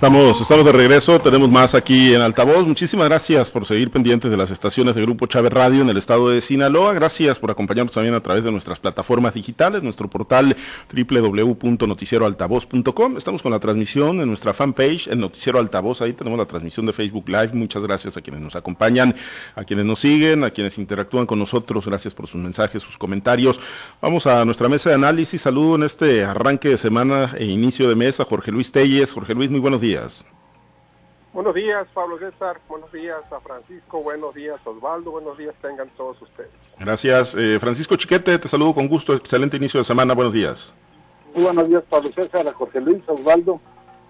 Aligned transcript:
Estamos, 0.00 0.40
estamos 0.40 0.64
de 0.64 0.72
regreso, 0.72 1.20
tenemos 1.20 1.50
más 1.50 1.74
aquí 1.74 2.14
en 2.14 2.22
Altavoz. 2.22 2.66
Muchísimas 2.66 3.06
gracias 3.06 3.50
por 3.50 3.66
seguir 3.66 3.90
pendientes 3.90 4.30
de 4.30 4.36
las 4.38 4.50
estaciones 4.50 4.94
de 4.94 5.02
Grupo 5.02 5.26
Chávez 5.26 5.52
Radio 5.52 5.82
en 5.82 5.90
el 5.90 5.98
estado 5.98 6.30
de 6.30 6.40
Sinaloa. 6.40 6.94
Gracias 6.94 7.38
por 7.38 7.50
acompañarnos 7.50 7.92
también 7.92 8.14
a 8.14 8.22
través 8.22 8.42
de 8.42 8.50
nuestras 8.50 8.78
plataformas 8.78 9.34
digitales, 9.34 9.82
nuestro 9.82 10.08
portal 10.08 10.56
www.noticieroaltavoz.com. 10.90 13.18
Estamos 13.18 13.42
con 13.42 13.52
la 13.52 13.58
transmisión 13.58 14.22
en 14.22 14.28
nuestra 14.28 14.54
fanpage, 14.54 15.08
el 15.08 15.20
Noticiero 15.20 15.58
Altavoz. 15.58 16.00
Ahí 16.00 16.14
tenemos 16.14 16.38
la 16.38 16.46
transmisión 16.46 16.86
de 16.86 16.94
Facebook 16.94 17.28
Live. 17.28 17.50
Muchas 17.52 17.82
gracias 17.82 18.16
a 18.16 18.22
quienes 18.22 18.40
nos 18.40 18.56
acompañan, 18.56 19.14
a 19.54 19.64
quienes 19.64 19.84
nos 19.84 20.00
siguen, 20.00 20.44
a 20.44 20.50
quienes 20.50 20.78
interactúan 20.78 21.26
con 21.26 21.38
nosotros. 21.38 21.84
Gracias 21.84 22.14
por 22.14 22.26
sus 22.26 22.40
mensajes, 22.40 22.82
sus 22.82 22.96
comentarios. 22.96 23.60
Vamos 24.00 24.26
a 24.26 24.46
nuestra 24.46 24.70
mesa 24.70 24.88
de 24.88 24.94
análisis. 24.94 25.42
Saludo 25.42 25.74
en 25.74 25.82
este 25.82 26.24
arranque 26.24 26.70
de 26.70 26.78
semana 26.78 27.34
e 27.36 27.44
inicio 27.44 27.86
de 27.86 27.96
mes 27.96 28.18
a 28.18 28.24
Jorge 28.24 28.50
Luis 28.50 28.72
Telles. 28.72 29.12
Jorge 29.12 29.34
Luis, 29.34 29.50
muy 29.50 29.60
buenos 29.60 29.82
días. 29.82 29.89
Buenos 31.32 31.54
días, 31.54 31.88
Pablo 31.94 32.18
César. 32.18 32.60
Buenos 32.68 32.90
días 32.92 33.20
a 33.30 33.40
Francisco. 33.40 34.02
Buenos 34.02 34.34
días, 34.34 34.58
Osvaldo. 34.64 35.12
Buenos 35.12 35.38
días, 35.38 35.54
tengan 35.62 35.88
todos 35.90 36.20
ustedes. 36.20 36.50
Gracias. 36.78 37.34
Eh, 37.36 37.58
Francisco 37.60 37.96
Chiquete, 37.96 38.38
te 38.38 38.48
saludo 38.48 38.74
con 38.74 38.88
gusto. 38.88 39.14
Excelente 39.14 39.56
inicio 39.56 39.78
de 39.78 39.84
semana. 39.84 40.14
Buenos 40.14 40.34
días. 40.34 40.74
Muy 41.34 41.44
buenos 41.44 41.68
días, 41.68 41.84
Pablo 41.88 42.10
César, 42.12 42.46
a 42.48 42.52
Jorge 42.52 42.80
Luis, 42.80 43.02
Osvaldo 43.06 43.60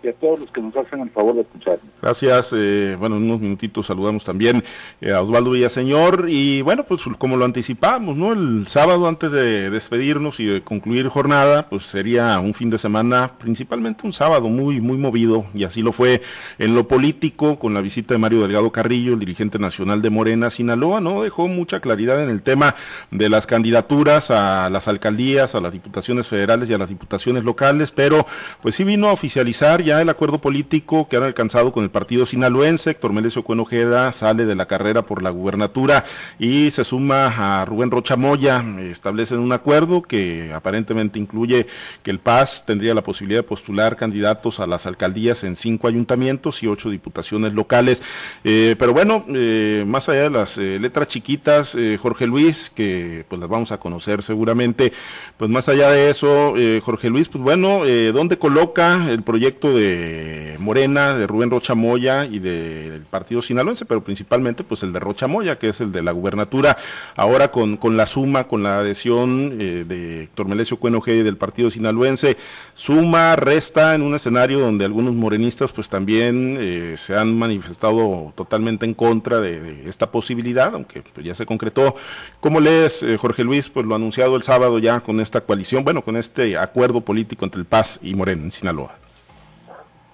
y 0.02 0.08
a 0.08 0.12
todos 0.14 0.40
los 0.40 0.50
que 0.50 0.60
nos 0.60 0.74
hacen 0.76 1.00
el 1.00 1.10
favor 1.10 1.34
de 1.34 1.42
escuchar. 1.42 1.78
Gracias. 2.00 2.52
Eh, 2.52 2.96
bueno, 2.98 3.16
en 3.16 3.24
unos 3.24 3.40
minutitos 3.40 3.86
saludamos 3.86 4.24
también 4.24 4.64
eh, 5.00 5.12
a 5.12 5.20
Osvaldo 5.20 5.50
Villaseñor. 5.50 6.26
Y 6.28 6.62
bueno, 6.62 6.84
pues 6.84 7.02
como 7.18 7.36
lo 7.36 7.44
anticipamos, 7.44 8.16
¿no? 8.16 8.32
El 8.32 8.66
sábado 8.66 9.06
antes 9.08 9.30
de 9.30 9.70
despedirnos 9.70 10.40
y 10.40 10.46
de 10.46 10.62
concluir 10.62 11.08
jornada, 11.08 11.68
pues 11.68 11.84
sería 11.84 12.38
un 12.40 12.54
fin 12.54 12.70
de 12.70 12.78
semana, 12.78 13.32
principalmente 13.38 14.06
un 14.06 14.12
sábado 14.12 14.48
muy, 14.48 14.80
muy 14.80 14.96
movido. 14.96 15.46
Y 15.54 15.64
así 15.64 15.82
lo 15.82 15.92
fue 15.92 16.22
en 16.58 16.74
lo 16.74 16.88
político, 16.88 17.58
con 17.58 17.74
la 17.74 17.80
visita 17.80 18.14
de 18.14 18.18
Mario 18.18 18.40
Delgado 18.40 18.70
Carrillo, 18.72 19.14
el 19.14 19.20
dirigente 19.20 19.58
nacional 19.58 20.02
de 20.02 20.10
Morena, 20.10 20.50
Sinaloa, 20.50 21.00
¿no? 21.00 21.22
Dejó 21.22 21.48
mucha 21.48 21.80
claridad 21.80 22.22
en 22.22 22.30
el 22.30 22.42
tema 22.42 22.74
de 23.10 23.28
las 23.28 23.46
candidaturas 23.46 24.30
a 24.30 24.70
las 24.70 24.88
alcaldías, 24.88 25.54
a 25.54 25.60
las 25.60 25.72
diputaciones 25.72 26.28
federales 26.28 26.70
y 26.70 26.74
a 26.74 26.78
las 26.78 26.88
diputaciones 26.88 27.44
locales, 27.44 27.90
pero 27.90 28.26
pues 28.62 28.74
sí 28.74 28.84
vino 28.84 29.08
a 29.08 29.12
oficializar 29.12 29.82
el 29.98 30.08
acuerdo 30.08 30.40
político 30.40 31.08
que 31.08 31.16
han 31.16 31.24
alcanzado 31.24 31.72
con 31.72 31.82
el 31.82 31.90
partido 31.90 32.24
sinaloense. 32.24 32.90
Héctor 32.90 33.12
Melesio 33.12 33.42
Cuenojeda 33.42 34.12
sale 34.12 34.44
de 34.44 34.54
la 34.54 34.66
carrera 34.66 35.02
por 35.02 35.22
la 35.22 35.30
gubernatura 35.30 36.04
y 36.38 36.70
se 36.70 36.84
suma 36.84 37.60
a 37.60 37.64
Rubén 37.64 37.90
Rocha 37.90 38.16
Moya. 38.16 38.64
Establecen 38.80 39.40
un 39.40 39.52
acuerdo 39.52 40.02
que 40.02 40.52
aparentemente 40.54 41.18
incluye 41.18 41.66
que 42.02 42.10
el 42.10 42.20
PAS 42.20 42.64
tendría 42.66 42.94
la 42.94 43.02
posibilidad 43.02 43.40
de 43.40 43.48
postular 43.48 43.96
candidatos 43.96 44.60
a 44.60 44.66
las 44.66 44.86
alcaldías 44.86 45.42
en 45.42 45.56
cinco 45.56 45.88
ayuntamientos 45.88 46.62
y 46.62 46.68
ocho 46.68 46.90
diputaciones 46.90 47.54
locales. 47.54 48.02
Eh, 48.44 48.76
pero 48.78 48.92
bueno, 48.92 49.24
eh, 49.28 49.84
más 49.86 50.08
allá 50.08 50.22
de 50.22 50.30
las 50.30 50.58
eh, 50.58 50.78
letras 50.80 51.08
chiquitas, 51.08 51.76
Jorge 52.00 52.26
Luis, 52.26 52.70
que 52.74 53.24
pues 53.28 53.40
las 53.40 53.48
vamos 53.48 53.72
a 53.72 53.78
conocer 53.78 54.22
seguramente, 54.22 54.92
pues 55.38 55.50
más 55.50 55.68
allá 55.68 55.90
de 55.90 56.10
eso, 56.10 56.54
Jorge 56.82 57.08
Luis, 57.08 57.28
pues 57.28 57.42
bueno, 57.42 57.82
¿dónde 58.12 58.38
coloca 58.38 59.10
el 59.10 59.22
proyecto 59.22 59.72
de 59.72 59.79
de 59.80 60.56
Morena, 60.58 61.14
de 61.14 61.26
Rubén 61.26 61.50
Rocha 61.50 61.74
Moya 61.74 62.26
y 62.26 62.38
del 62.38 63.02
partido 63.02 63.40
sinaloense, 63.40 63.86
pero 63.86 64.04
principalmente 64.04 64.62
pues 64.62 64.82
el 64.82 64.92
de 64.92 65.00
Rocha 65.00 65.26
Moya, 65.26 65.58
que 65.58 65.70
es 65.70 65.80
el 65.80 65.90
de 65.92 66.02
la 66.02 66.12
gubernatura, 66.12 66.76
ahora 67.16 67.50
con, 67.50 67.76
con 67.76 67.96
la 67.96 68.06
suma, 68.06 68.44
con 68.44 68.62
la 68.62 68.80
adhesión 68.80 69.56
eh, 69.58 69.84
de 69.86 70.24
Héctor 70.24 70.48
Melesio 70.48 70.78
y 71.06 71.22
del 71.22 71.36
partido 71.36 71.70
sinaloense, 71.70 72.36
suma, 72.74 73.36
resta 73.36 73.94
en 73.94 74.02
un 74.02 74.14
escenario 74.14 74.60
donde 74.60 74.84
algunos 74.84 75.14
morenistas 75.14 75.72
pues 75.72 75.88
también 75.88 76.58
eh, 76.60 76.94
se 76.96 77.16
han 77.16 77.38
manifestado 77.38 78.32
totalmente 78.36 78.84
en 78.84 78.94
contra 78.94 79.40
de, 79.40 79.88
esta 79.88 80.10
posibilidad, 80.10 80.74
aunque 80.74 81.02
pues, 81.02 81.24
ya 81.24 81.34
se 81.34 81.46
concretó. 81.46 81.94
¿Cómo 82.40 82.60
lees, 82.60 83.02
eh, 83.02 83.16
Jorge 83.16 83.44
Luis, 83.44 83.70
pues 83.70 83.86
lo 83.86 83.94
anunciado 83.94 84.36
el 84.36 84.42
sábado 84.42 84.78
ya 84.78 85.00
con 85.00 85.20
esta 85.20 85.40
coalición, 85.40 85.84
bueno, 85.84 86.02
con 86.02 86.16
este 86.16 86.58
acuerdo 86.58 87.00
político 87.00 87.44
entre 87.44 87.60
el 87.60 87.66
Paz 87.66 87.98
y 88.02 88.14
Morena 88.14 88.42
en 88.42 88.52
Sinaloa? 88.52 88.99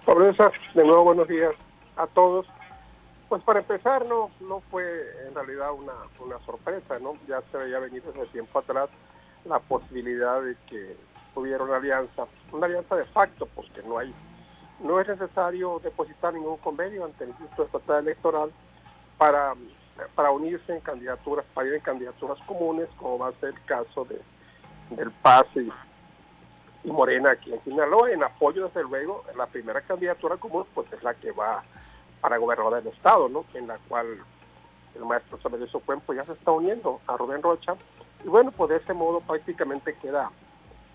Pablo 0.06 0.32
de 0.32 0.84
nuevo 0.84 1.02
buenos 1.02 1.26
días 1.26 1.52
a 1.96 2.06
todos. 2.06 2.46
Pues 3.28 3.42
para 3.42 3.58
empezar, 3.58 4.06
no, 4.06 4.30
no 4.38 4.60
fue 4.70 4.84
en 5.26 5.34
realidad 5.34 5.72
una, 5.72 5.94
una 6.20 6.38
sorpresa, 6.46 7.00
¿no? 7.00 7.14
Ya 7.26 7.42
se 7.50 7.58
veía 7.58 7.80
venir 7.80 8.04
desde 8.04 8.24
tiempo 8.26 8.60
atrás 8.60 8.88
la 9.44 9.58
posibilidad 9.58 10.40
de 10.42 10.56
que 10.68 10.96
hubiera 11.34 11.64
una 11.64 11.78
alianza, 11.78 12.26
una 12.52 12.66
alianza 12.66 12.94
de 12.94 13.04
facto, 13.06 13.48
porque 13.52 13.82
no 13.82 13.98
hay, 13.98 14.14
no 14.78 15.00
es 15.00 15.08
necesario 15.08 15.80
depositar 15.82 16.32
ningún 16.34 16.58
convenio 16.58 17.04
ante 17.04 17.24
el 17.24 17.30
Instituto 17.30 17.64
Estatal 17.64 18.04
Electoral 18.04 18.52
para, 19.18 19.54
para 20.14 20.30
unirse 20.30 20.72
en 20.72 20.82
candidaturas, 20.82 21.44
para 21.52 21.66
ir 21.66 21.74
en 21.74 21.80
candidaturas 21.80 22.38
comunes, 22.46 22.88
como 22.96 23.18
va 23.18 23.28
a 23.28 23.32
ser 23.32 23.48
el 23.48 23.64
caso 23.64 24.04
de, 24.04 24.20
del 24.90 25.10
PAS 25.10 25.46
y 25.56 25.68
y 26.86 26.92
Morena 26.92 27.32
aquí 27.32 27.52
en 27.52 27.62
Sinaloa, 27.64 28.12
en 28.12 28.22
apoyo 28.22 28.68
desde 28.68 28.84
luego, 28.84 29.24
la 29.36 29.46
primera 29.46 29.80
candidatura 29.80 30.36
común 30.36 30.64
pues 30.72 30.90
es 30.92 31.02
la 31.02 31.14
que 31.14 31.32
va 31.32 31.64
para 32.20 32.36
gobernador 32.36 32.80
del 32.80 32.92
estado, 32.92 33.28
¿no? 33.28 33.44
En 33.54 33.66
la 33.66 33.76
cual 33.88 34.06
el 34.94 35.04
maestro 35.04 35.36
Sabedeso 35.40 35.80
Cuempo 35.80 36.14
ya 36.14 36.24
se 36.24 36.32
está 36.32 36.52
uniendo 36.52 37.00
a 37.08 37.16
Rubén 37.16 37.42
Rocha 37.42 37.74
y 38.24 38.28
bueno, 38.28 38.52
pues 38.52 38.70
de 38.70 38.76
ese 38.76 38.94
modo 38.94 39.20
prácticamente 39.20 39.96
queda 40.00 40.30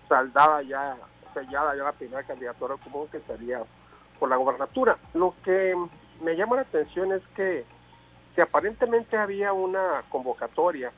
saldada 0.08 0.62
ya, 0.62 0.96
sellada 1.34 1.76
ya 1.76 1.84
la 1.84 1.92
primera 1.92 2.22
candidatura 2.22 2.76
común 2.82 3.08
que 3.08 3.20
sería 3.20 3.62
por 4.18 4.30
la 4.30 4.36
gobernatura. 4.36 4.96
Lo 5.12 5.34
que 5.44 5.76
me 6.22 6.36
llama 6.36 6.56
la 6.56 6.62
atención 6.62 7.12
es 7.12 7.22
que, 7.36 7.66
que 8.34 8.40
aparentemente 8.40 9.18
había 9.18 9.52
una 9.52 10.04
convocatoria 10.08 10.90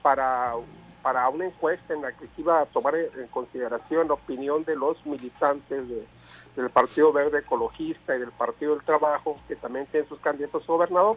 para 0.00 0.54
para 1.02 1.28
una 1.28 1.46
encuesta 1.46 1.92
en 1.92 2.02
la 2.02 2.12
que 2.12 2.26
se 2.28 2.40
iba 2.40 2.60
a 2.60 2.66
tomar 2.66 2.94
en 2.94 3.26
consideración 3.30 4.08
la 4.08 4.14
opinión 4.14 4.64
de 4.64 4.76
los 4.76 5.04
militantes 5.04 5.84
del 6.56 6.70
Partido 6.70 7.12
Verde 7.12 7.40
Ecologista 7.40 8.14
y 8.14 8.20
del 8.20 8.30
Partido 8.30 8.74
del 8.74 8.84
Trabajo, 8.84 9.38
que 9.48 9.56
también 9.56 9.86
tienen 9.86 10.08
sus 10.08 10.20
candidatos 10.20 10.62
a 10.62 10.66
gobernador, 10.66 11.16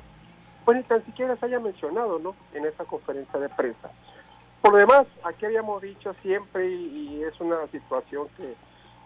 pues 0.66 0.78
ni 0.78 0.84
tan 0.84 1.06
siquiera 1.06 1.36
se 1.36 1.46
haya 1.46 1.60
mencionado 1.60 2.18
¿no? 2.18 2.36
en 2.54 2.66
esa 2.66 2.84
conferencia 2.86 3.40
de 3.40 3.50
prensa. 3.50 3.92
Por 4.62 4.74
lo 4.74 4.80
demás, 4.80 5.06
aquí 5.24 5.46
habíamos 5.46 5.82
dicho 5.82 6.16
siempre, 6.24 6.68
y, 6.68 7.24
es 7.24 7.40
una 7.40 7.68
situación 7.68 8.28
que 8.36 8.56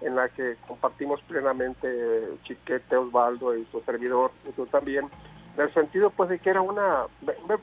en 0.02 0.16
la 0.16 0.30
que 0.30 0.56
compartimos 0.66 1.22
plenamente 1.24 2.30
Chiquete, 2.44 2.96
Osvaldo 2.96 3.58
y 3.58 3.66
su 3.66 3.82
servidor, 3.82 4.32
y 4.48 4.54
tú 4.54 4.66
también, 4.68 5.10
en 5.58 5.62
el 5.62 5.74
sentido 5.74 6.10
pues 6.12 6.30
de 6.30 6.40
que 6.40 6.50
era 6.50 6.62
una, 6.62 7.08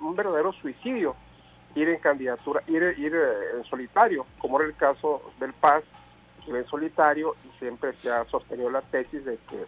un 0.01 0.15
verdadero 0.15 0.53
suicidio 0.53 1.17
ir 1.77 1.91
en 1.91 1.99
candidatura, 1.99 2.63
ir, 2.67 2.83
ir 2.99 3.15
eh, 3.15 3.59
en 3.59 3.65
solitario, 3.65 4.27
como 4.39 4.59
era 4.59 4.69
el 4.69 4.75
caso 4.75 5.23
del 5.39 5.53
PAS, 5.53 5.85
que 6.45 6.51
en 6.51 6.67
solitario 6.67 7.37
y 7.45 7.59
siempre 7.59 7.93
se 8.01 8.11
ha 8.11 8.25
sostenido 8.25 8.71
la 8.71 8.81
tesis 8.81 9.25
de 9.25 9.37
que 9.51 9.67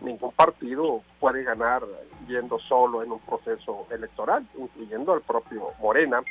ningún 0.00 0.30
partido 0.32 1.02
puede 1.18 1.42
ganar 1.42 1.82
yendo 2.28 2.58
solo 2.60 3.02
en 3.02 3.10
un 3.10 3.18
proceso 3.20 3.86
electoral, 3.90 4.46
incluyendo 4.56 5.12
al 5.12 5.22
propio 5.22 5.72
Morena, 5.80 6.22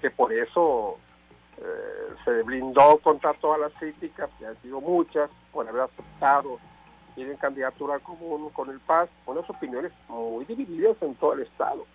que 0.00 0.10
por 0.10 0.30
eso 0.32 0.98
eh, 1.56 2.14
se 2.24 2.42
blindó 2.42 2.98
contra 2.98 3.32
todas 3.34 3.58
las 3.58 3.72
críticas, 3.74 4.28
que 4.38 4.46
han 4.46 4.60
sido 4.60 4.82
muchas, 4.82 5.30
por 5.52 5.66
haber 5.66 5.82
aceptado 5.82 6.58
ir 7.16 7.30
en 7.30 7.36
candidatura 7.38 7.98
común 8.00 8.50
con 8.50 8.68
el 8.68 8.78
PAS, 8.80 9.08
con 9.24 9.36
las 9.36 9.48
opiniones 9.48 9.92
muy 10.08 10.44
divididas 10.44 10.98
en 11.00 11.14
todo 11.14 11.32
el 11.32 11.42
Estado 11.42 11.86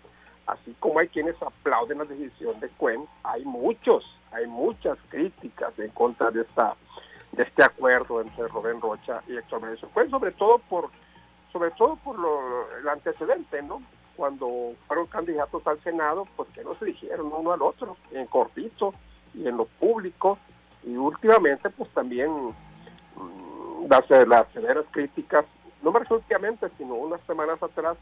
así 0.46 0.74
como 0.80 0.98
hay 0.98 1.08
quienes 1.08 1.40
aplauden 1.42 1.98
la 1.98 2.04
decisión 2.04 2.58
de 2.60 2.68
Cuen, 2.70 3.06
hay 3.22 3.44
muchos, 3.44 4.04
hay 4.32 4.46
muchas 4.46 4.98
críticas 5.08 5.78
en 5.78 5.90
contra 5.90 6.30
de 6.30 6.42
esta 6.42 6.74
de 7.32 7.44
este 7.44 7.64
acuerdo 7.64 8.20
entre 8.20 8.46
Rubén 8.48 8.80
Rocha 8.80 9.22
y 9.26 9.36
Héctor 9.36 9.62
Menezes 9.62 9.88
Cuen, 9.94 10.10
sobre 10.10 10.32
todo 10.32 10.58
por 10.58 10.90
sobre 11.52 11.70
todo 11.72 11.96
por 11.96 12.18
lo, 12.18 12.78
el 12.78 12.88
antecedente, 12.88 13.62
¿no? 13.62 13.82
Cuando 14.16 14.74
fueron 14.86 15.06
candidatos 15.06 15.66
al 15.66 15.82
Senado, 15.82 16.26
pues 16.36 16.48
que 16.50 16.64
no 16.64 16.74
se 16.76 16.86
dijeron 16.86 17.30
uno 17.32 17.52
al 17.52 17.62
otro, 17.62 17.96
en 18.10 18.26
cortito 18.26 18.94
y 19.34 19.46
en 19.46 19.58
lo 19.58 19.66
público, 19.66 20.38
y 20.82 20.96
últimamente 20.96 21.70
pues 21.70 21.90
también 21.90 22.30
mmm, 22.30 23.86
las, 23.88 24.08
las 24.26 24.48
severas 24.52 24.84
críticas, 24.90 25.44
no 25.82 25.90
más 25.92 26.10
últimamente, 26.10 26.68
sino 26.78 26.94
unas 26.94 27.20
semanas 27.22 27.62
atrás, 27.62 27.96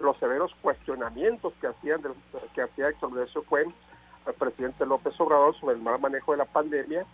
los 0.00 0.16
severos 0.18 0.54
cuestionamientos 0.60 1.52
que 1.60 1.68
hacían 1.68 2.02
que 2.54 2.62
hacía 2.62 2.88
Héctor 2.88 3.12
al 4.26 4.34
presidente 4.34 4.86
López 4.86 5.18
Obrador 5.20 5.54
sobre 5.58 5.76
el 5.76 5.82
mal 5.82 6.00
manejo 6.00 6.32
de 6.32 6.38
la 6.38 6.44
pandemia 6.46 7.04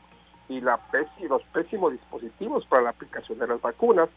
y 0.49 0.61
la 0.61 0.81
los 1.29 1.43
pésimos 1.49 1.93
dispositivos 1.93 2.67
para 2.67 2.83
la 2.83 2.91
aplicación 2.91 3.39
de 3.39 3.47
las 3.47 3.61
vacunas. 3.61 4.09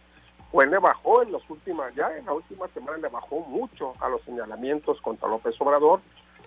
Cuen 0.51 0.69
le 0.69 0.77
bajó 0.77 1.23
en 1.23 1.31
las 1.31 1.47
últimas, 1.49 1.93
ya 1.95 2.15
en 2.15 2.25
la 2.25 2.33
última 2.33 2.67
semana 2.69 2.97
le 2.97 3.09
bajó 3.09 3.39
mucho 3.41 3.93
a 3.99 4.09
los 4.09 4.21
señalamientos 4.23 5.01
contra 5.01 5.27
López 5.27 5.55
Obrador. 5.59 6.01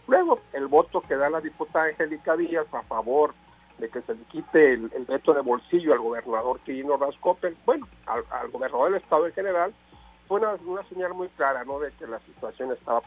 Luego, 0.06 0.40
el 0.52 0.68
voto 0.68 1.00
que 1.00 1.16
da 1.16 1.28
la 1.28 1.40
diputada 1.40 1.86
Angélica 1.86 2.36
Díaz 2.36 2.66
a 2.72 2.82
favor 2.82 3.34
de 3.78 3.88
que 3.88 4.00
se 4.02 4.14
le 4.14 4.22
quite 4.24 4.72
el, 4.74 4.88
veto 5.06 5.34
de 5.34 5.40
bolsillo 5.40 5.92
al 5.92 5.98
gobernador 5.98 6.60
Quirino 6.60 6.96
Rascopen, 6.96 7.56
bueno, 7.66 7.86
al, 8.06 8.48
gobernador 8.50 8.92
del 8.92 9.02
estado 9.02 9.26
en 9.26 9.32
general, 9.32 9.74
fue 10.26 10.40
una, 10.40 10.54
una, 10.66 10.82
señal 10.84 11.14
muy 11.14 11.28
clara, 11.28 11.64
¿no? 11.64 11.78
De 11.78 11.90
que 11.92 12.06
la 12.06 12.18
situación 12.20 12.72
estaba 12.72 13.00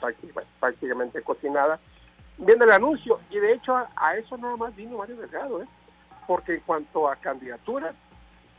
prácticamente, 0.60 1.22
cocinada. 1.22 1.80
Viene 2.38 2.64
el 2.64 2.72
anuncio, 2.72 3.20
y 3.30 3.40
de 3.40 3.54
hecho 3.54 3.76
a, 3.76 4.16
eso 4.16 4.38
nada 4.38 4.56
más 4.56 4.76
vino 4.76 4.98
Mario 4.98 5.18
Delgado, 5.18 5.62
¿eh? 5.62 5.68
Porque 6.28 6.56
en 6.56 6.62
cuanto 6.62 7.10
a 7.10 7.16
candidaturas, 7.18 7.94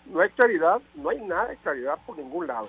no 0.06 0.20
hay 0.20 0.28
claridad, 0.30 0.80
no 0.94 1.10
hay 1.10 1.20
nada 1.20 1.46
de 1.46 1.56
claridad 1.56 1.98
por 2.04 2.18
ningún 2.18 2.46
lado. 2.46 2.68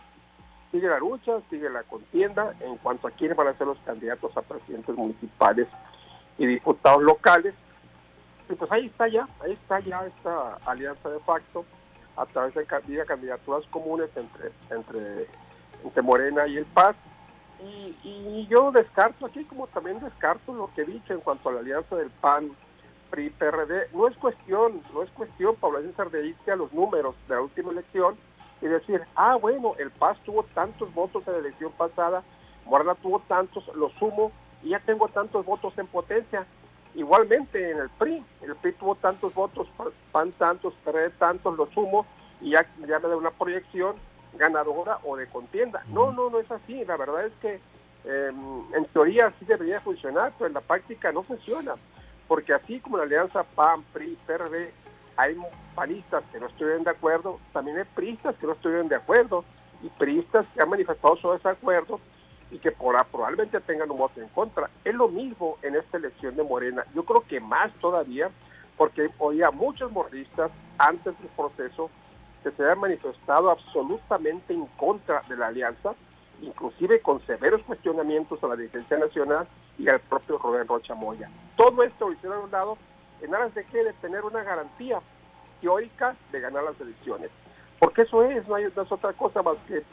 Sigue 0.72 0.88
la 0.88 1.00
lucha, 1.00 1.34
sigue 1.50 1.70
la 1.70 1.84
contienda 1.84 2.54
en 2.62 2.78
cuanto 2.78 3.08
a 3.08 3.12
quiénes 3.12 3.36
van 3.36 3.48
a 3.48 3.58
ser 3.58 3.68
los 3.68 3.80
candidatos 3.80 4.36
a 4.38 4.42
presidentes 4.42 4.96
municipales 4.96 5.68
y 6.38 6.46
diputados 6.46 7.04
locales. 7.04 7.54
Y 8.50 8.54
pues 8.54 8.72
ahí 8.72 8.86
está 8.86 9.08
ya, 9.08 9.28
ahí 9.42 9.54
está 9.54 9.80
ya 9.80 10.06
esta 10.06 10.58
alianza 10.66 11.10
de 11.10 11.20
facto 11.20 11.66
a 12.16 12.26
través 12.26 12.54
de, 12.54 12.64
de 12.64 13.06
candidaturas 13.06 13.66
comunes 13.70 14.10
entre, 14.16 14.52
entre, 14.70 15.28
entre 15.83 16.01
Morena 16.01 16.48
y 16.48 16.57
el 16.57 16.66
PAS. 16.66 16.95
Y, 17.60 17.95
y, 18.04 18.48
yo 18.50 18.72
descarto 18.72 19.28
aquí, 19.28 19.44
como 19.45 19.68
también 19.68 20.00
descarto 20.00 20.54
lo 20.54 20.72
que 20.74 20.81
he 20.81 20.86
dicho 20.86 21.13
en 21.13 21.19
cuanto 21.19 21.50
a 21.50 21.54
la 21.54 21.60
alianza 21.60 21.95
del 21.95 22.10
PAN, 22.10 22.51
PRI, 23.12 23.30
PRD. 23.30 23.89
No 23.94 24.07
es 24.07 24.18
cuestión, 24.18 24.81
no 24.94 25.04
es 25.04 25.12
cuestión, 25.12 25.56
Pablo 25.57 25.81
César, 25.81 26.10
de 26.10 26.28
irse 26.28 26.51
a 26.51 26.56
los 26.56 26.74
números 26.74 27.16
de 27.28 27.36
la 27.36 27.42
última 27.42 27.72
elección 27.72 28.16
y 28.62 28.68
decir, 28.68 29.01
ah, 29.16 29.36
bueno, 29.36 29.74
el 29.78 29.92
PAS 29.92 30.18
tuvo 30.24 30.44
tantos 30.56 30.92
votos 30.94 31.28
en 31.28 31.33
la 31.33 31.39
elección 31.39 31.72
pasada, 31.74 32.24
Morena 32.66 32.95
tuvo 32.95 33.19
tantos, 33.28 33.69
lo 33.75 33.89
sumo 33.92 34.31
y 34.63 34.69
ya 34.69 34.80
tengo 34.80 35.07
tantos 35.10 35.45
votos 35.45 35.78
en 35.78 35.88
potencia. 35.88 36.45
Igualmente 36.94 37.72
en 37.72 37.78
el 37.78 37.89
PRI, 37.89 38.24
el 38.42 38.56
PRI 38.56 38.74
tuvo 38.74 38.95
tantos 38.95 39.33
votos, 39.33 39.68
PAN 40.12 40.31
tantos, 40.33 40.74
PRD 40.83 41.12
tantos, 41.12 41.57
lo 41.57 41.68
sumo 41.68 42.06
y 42.39 42.51
ya, 42.51 42.66
ya 42.88 43.00
me 43.00 43.07
da 43.07 43.18
una 43.18 43.31
proyección 43.31 43.95
ganadora 44.33 45.00
o 45.04 45.16
de 45.16 45.28
contienda. 45.28 45.83
No, 45.89 46.12
no, 46.12 46.30
no 46.30 46.39
es 46.39 46.50
así. 46.51 46.83
La 46.86 46.98
verdad 46.98 47.25
es 47.25 47.33
que 47.42 47.60
eh, 48.06 48.31
en 48.74 48.86
teoría 48.94 49.33
sí 49.39 49.45
debería 49.45 49.81
funcionar, 49.81 50.33
pero 50.38 50.48
en 50.48 50.54
la 50.54 50.62
práctica 50.62 51.12
no 51.12 51.24
funciona. 51.24 51.75
Porque 52.28 52.54
así 52.54 52.80
como 52.80 52.98
la 52.98 53.04
alianza 53.04 53.44
PAN, 53.44 53.83
PRI, 53.94 54.18
PRD, 54.25 54.72
hay 55.18 55.38
panistas 55.75 56.24
que 56.31 56.39
no 56.39 56.48
estuvieron 56.48 56.83
de 56.83 56.92
acuerdo, 56.92 57.39
también 57.54 57.78
hay 57.78 57.83
priistas 57.95 58.36
que 58.36 58.48
no 58.48 58.54
estuvieron 58.54 58.88
de 58.88 58.95
acuerdo 58.95 59.44
y 59.83 59.89
priistas 59.89 60.45
que 60.54 60.62
han 60.62 60.69
manifestado 60.69 61.18
su 61.18 61.31
desacuerdo 61.31 62.00
y 62.50 62.60
que 62.60 62.72
por, 62.72 62.95
probablemente 63.07 63.60
tengan 63.62 63.92
un 63.92 63.98
voto 63.98 64.22
en 64.22 64.28
contra. 64.30 64.69
Es 64.83 64.94
lo 64.94 65.07
mismo 65.07 65.57
en 65.62 65.75
esta 65.75 65.98
elección 65.98 66.36
de 66.36 66.44
Morena. 66.44 66.86
Yo 66.94 67.04
creo 67.04 67.22
que 67.22 67.39
más 67.39 67.72
todavía, 67.80 68.30
porque 68.78 69.10
oía 69.19 69.51
muchos 69.51 69.92
moristas 69.92 70.51
antes 70.78 71.18
del 71.19 71.30
proceso 71.30 71.89
que 72.44 72.52
se 72.52 72.64
habían 72.64 72.80
manifestado 72.80 73.52
absolutamente 73.52 74.54
en 74.54 74.66
contra 74.78 75.22
de 75.28 75.38
la 75.38 75.48
alianza, 75.48 75.94
inclusive 76.42 77.02
con 77.02 77.26
severos 77.26 77.62
cuestionamientos 77.64 78.44
a 78.44 78.48
la 78.48 78.56
dirigencia 78.56 78.98
nacional 78.98 79.48
y 79.78 79.90
al 79.90 80.00
propio 80.00 80.38
Rubén 80.38 80.68
Rocha 80.68 80.96
Moya. 80.96 81.30
Todo 81.56 81.84
esto 81.84 82.08
lo 82.08 82.14
hicieron 82.14 82.40
a 82.40 82.42
un 82.42 82.52
lado 82.52 82.78
en 83.22 83.36
aras 83.36 83.54
de 83.54 83.64
que 83.66 83.84
de 83.84 83.94
tener 83.94 84.24
una 84.24 84.44
garantía 84.44 85.00
teórica 85.62 86.16
de 86.32 86.40
ganar 86.40 86.64
las 86.64 86.80
elecciones. 86.82 87.30
Porque 87.80 88.04
eso 88.04 88.24
es, 88.24 88.48
no, 88.48 88.56
hay, 88.56 88.66
es 88.66 88.78
otra 88.78 89.14
cosa 89.14 89.42
más 89.42 89.58
que 89.68 89.84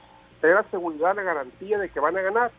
tener 0.40 0.56
la 0.56 0.64
seguridad, 0.64 1.14
la 1.14 1.22
garantía 1.22 1.78
de 1.78 1.90
que 1.90 2.00
van 2.00 2.16
a 2.16 2.22
ganar. 2.22 2.50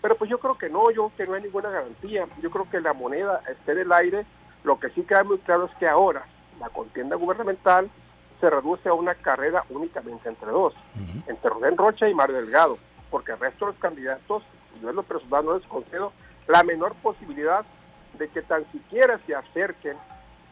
Pero 0.00 0.16
pues 0.16 0.30
yo 0.30 0.38
creo 0.38 0.56
que 0.56 0.68
no, 0.68 0.90
yo 0.90 1.08
creo 1.08 1.16
que 1.16 1.30
no 1.30 1.36
hay 1.36 1.42
ninguna 1.42 1.70
garantía. 1.70 2.26
Yo 2.40 2.50
creo 2.50 2.68
que 2.70 2.80
la 2.80 2.92
moneda 2.92 3.42
esté 3.50 3.72
en 3.72 3.78
el 3.78 3.92
aire. 3.92 4.26
Lo 4.64 4.78
que 4.78 4.90
sí 4.90 5.02
queda 5.02 5.24
muy 5.24 5.38
claro 5.38 5.66
es 5.66 5.74
que 5.76 5.88
ahora 5.88 6.24
la 6.60 6.68
contienda 6.68 7.16
gubernamental 7.16 7.90
se 8.40 8.50
reduce 8.50 8.88
a 8.88 8.94
una 8.94 9.14
carrera 9.14 9.64
únicamente 9.70 10.28
entre 10.28 10.50
dos, 10.50 10.74
uh 10.74 10.98
-huh. 10.98 11.24
entre 11.28 11.50
Rubén 11.50 11.76
Rocha 11.76 12.08
y 12.08 12.14
Mario 12.14 12.36
Delgado, 12.36 12.78
porque 13.10 13.32
el 13.32 13.38
resto 13.38 13.66
de 13.66 13.72
los 13.72 13.80
candidatos, 13.80 14.42
yo 14.80 14.90
en 14.90 14.96
lo 14.96 15.02
personal 15.02 15.44
no 15.44 15.58
les 15.58 15.66
concedo 15.66 16.12
la 16.46 16.62
menor 16.62 16.94
posibilidad 16.96 17.64
de 18.18 18.28
que 18.28 18.42
tan 18.42 18.70
siquiera 18.72 19.18
se 19.26 19.34
acerquen 19.34 19.96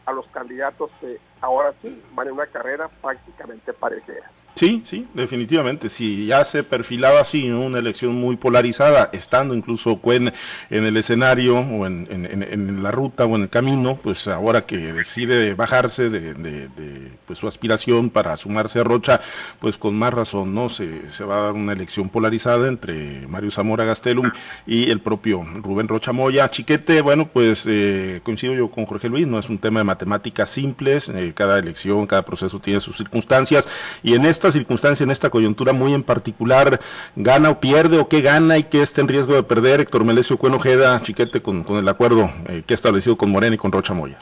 a 0.05 0.11
los 0.11 0.27
candidatos 0.27 0.89
que 1.01 1.19
ahora 1.41 1.73
sí 1.81 2.01
van 2.13 2.27
en 2.27 2.33
una 2.33 2.47
carrera 2.47 2.87
prácticamente 3.01 3.73
parecida. 3.73 4.31
Sí, 4.57 4.81
sí, 4.85 5.07
definitivamente. 5.13 5.87
Si 5.87 6.25
ya 6.25 6.43
se 6.43 6.63
perfilaba 6.63 7.19
así 7.21 7.47
una 7.51 7.77
elección 7.77 8.15
muy 8.15 8.37
polarizada, 8.37 9.11
estando 9.13 9.53
incluso 9.53 9.97
Cuen 9.97 10.33
en 10.71 10.83
el 10.83 10.97
escenario 10.97 11.59
o 11.59 11.85
en, 11.85 12.07
en, 12.09 12.41
en, 12.41 12.81
la 12.81 12.89
ruta 12.89 13.25
o 13.25 13.35
en 13.35 13.43
el 13.43 13.49
camino, 13.49 13.99
pues 14.01 14.27
ahora 14.27 14.65
que 14.65 14.77
decide 14.77 15.53
bajarse 15.53 16.09
de, 16.09 16.33
de, 16.33 16.69
de 16.69 17.11
pues 17.27 17.37
su 17.37 17.47
aspiración 17.47 18.09
para 18.09 18.35
sumarse 18.35 18.79
a 18.79 18.83
Rocha, 18.83 19.21
pues 19.59 19.77
con 19.77 19.95
más 19.95 20.11
razón, 20.11 20.55
¿no? 20.55 20.69
Se, 20.69 21.07
se, 21.11 21.23
va 21.23 21.37
a 21.37 21.41
dar 21.43 21.51
una 21.53 21.73
elección 21.73 22.09
polarizada 22.09 22.67
entre 22.67 23.27
Mario 23.27 23.51
Zamora 23.51 23.85
Gastelum 23.85 24.31
y 24.65 24.89
el 24.89 25.01
propio 25.01 25.43
Rubén 25.61 25.87
Rocha 25.87 26.13
Moya. 26.13 26.49
Chiquete, 26.49 27.01
bueno, 27.01 27.27
pues 27.27 27.65
eh, 27.67 28.21
coincido 28.23 28.55
yo 28.55 28.71
con 28.71 28.87
Jorge 28.87 29.07
Luis, 29.07 29.27
no 29.27 29.37
es 29.37 29.49
un 29.49 29.59
tema 29.59 29.81
de 29.81 29.83
matemáticas 29.83 30.49
simples, 30.49 31.09
eh, 31.09 31.33
cada 31.35 31.59
elección, 31.59 32.07
cada 32.07 32.23
proceso 32.25 32.59
tiene 32.59 32.79
sus 32.79 32.97
circunstancias 32.97 33.67
y 34.01 34.15
en 34.15 34.25
esta 34.25 34.46
circunstancia, 34.51 35.03
en 35.03 35.11
esta 35.11 35.29
coyuntura 35.29 35.73
muy 35.73 35.93
en 35.93 36.03
particular, 36.03 36.79
gana 37.15 37.49
o 37.49 37.59
pierde 37.59 37.99
o 37.99 38.07
qué 38.07 38.21
gana 38.21 38.57
y 38.57 38.63
qué 38.63 38.81
está 38.81 39.01
en 39.01 39.07
riesgo 39.07 39.33
de 39.33 39.43
perder 39.43 39.81
Héctor 39.81 40.03
Melesio 40.03 40.37
Cuenojeda, 40.37 41.01
chiquete, 41.01 41.41
con, 41.41 41.63
con 41.63 41.77
el 41.77 41.87
acuerdo 41.87 42.29
eh, 42.47 42.63
que 42.65 42.73
ha 42.73 42.75
establecido 42.75 43.17
con 43.17 43.31
Morena 43.31 43.55
y 43.55 43.57
con 43.57 43.71
Rocha 43.71 43.93
Moya? 43.93 44.17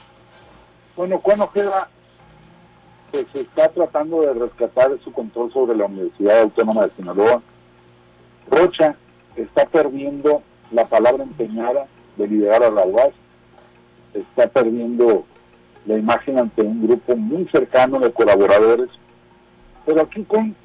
Bueno, 0.95 1.19
Cuenojeda 1.19 1.89
pues 3.11 3.27
está 3.33 3.69
tratando 3.69 4.21
de 4.21 4.33
rescatar 4.33 4.91
su 5.03 5.11
control 5.11 5.51
sobre 5.53 5.77
la 5.77 5.85
Universidad 5.85 6.41
Autónoma 6.41 6.83
de 6.83 6.91
Sinaloa. 6.97 7.41
Rocha 8.49 8.95
está 9.35 9.65
perdiendo 9.65 10.41
la 10.71 10.85
palabra 10.85 11.23
empeñada 11.23 11.87
de 12.17 12.27
liderar 12.27 12.63
a 12.63 12.71
la 12.71 12.85
UAS, 12.85 13.13
está 14.13 14.47
perdiendo 14.47 15.25
la 15.85 15.97
imagen 15.97 16.39
ante 16.39 16.61
un 16.61 16.85
grupo 16.85 17.15
muy 17.15 17.47
cercano 17.49 17.99
de 17.99 18.11
colaboradores 18.11 18.89
pero 19.85 20.01
aquí 20.01 20.23
con 20.23 20.55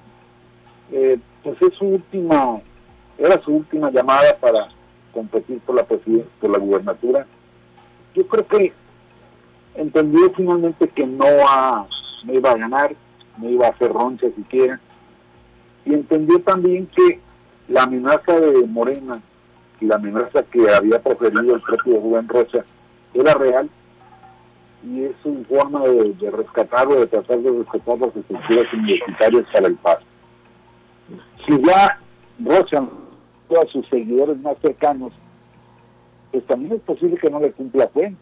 eh, 0.93 1.19
pues 1.43 1.61
es 1.63 1.75
su 1.75 1.87
última 1.87 2.61
era 3.19 3.41
su 3.43 3.53
última 3.53 3.91
llamada 3.91 4.37
para 4.41 4.69
competir 5.13 5.61
por 5.61 5.77
la 5.77 5.85
por 5.85 6.51
la 6.51 6.59
gubernatura. 6.59 7.27
Yo 8.15 8.27
creo 8.27 8.47
que 8.47 8.73
entendió 9.75 10.33
finalmente 10.35 10.89
que 10.89 11.07
no, 11.07 11.27
a, 11.49 11.87
no 12.25 12.33
iba 12.33 12.51
a 12.51 12.57
ganar 12.57 12.95
no 13.37 13.49
iba 13.49 13.67
a 13.67 13.71
hacer 13.71 13.93
roncha 13.93 14.27
siquiera. 14.37 14.81
Y 15.85 15.95
entendió 15.95 16.41
también 16.41 16.87
que 16.87 17.21
la 17.69 17.85
amenaza 17.85 18.39
de 18.39 18.67
Morena 18.67 19.21
y 19.81 19.87
la 19.87 19.97
amenaza 19.97 20.43
que 20.45 20.69
había 20.71 21.01
proferido 21.03 21.55
el 21.55 21.63
propio 21.63 22.01
Rubén 22.01 22.29
Rocha 22.29 22.65
era 23.15 23.35
real 23.35 23.71
y 24.83 25.05
es 25.05 25.15
una 25.25 25.45
forma 25.45 25.83
de, 25.85 26.15
de 26.15 26.31
rescatar 26.31 26.89
o 26.89 27.01
de 27.01 27.07
tratar 27.07 27.39
de 27.39 27.51
rescatar 27.51 27.99
las 27.99 28.17
estructuras 28.17 28.73
universitarias 28.73 29.45
para 29.53 29.67
el 29.67 29.77
paso. 29.77 30.03
Si 31.47 31.63
ya 31.63 31.99
Rocha 32.43 32.83
a 33.61 33.67
sus 33.67 33.87
seguidores 33.89 34.39
más 34.39 34.57
cercanos, 34.63 35.13
pues 36.31 36.47
también 36.47 36.75
es 36.75 36.81
posible 36.83 37.19
que 37.19 37.31
no 37.31 37.41
le 37.41 37.53
cumpla 37.53 37.89
fe 37.89 38.15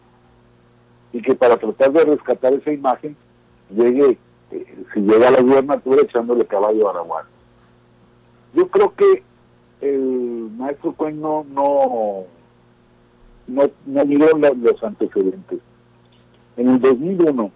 y 1.13 1.21
que 1.21 1.35
para 1.35 1.57
tratar 1.57 1.91
de 1.91 2.05
rescatar 2.05 2.53
esa 2.53 2.71
imagen 2.71 3.15
llegue, 3.69 4.17
eh, 4.51 4.85
si 4.93 5.01
llega 5.01 5.27
a 5.27 5.31
la 5.31 5.41
gubernatura 5.41 6.01
echándole 6.01 6.45
caballo 6.45 6.87
a 6.87 6.91
Araguán. 6.91 7.25
Yo 8.53 8.67
creo 8.69 8.93
que 8.95 9.23
el 9.81 10.49
maestro 10.57 10.93
Cuen 10.93 11.21
no, 11.21 11.45
no, 11.53 12.25
no, 13.47 13.69
no 13.85 14.05
miró 14.05 14.27
los 14.35 14.83
antecedentes 14.83 15.59
en 16.59 16.67
el 16.67 16.81
2001, 16.81 17.51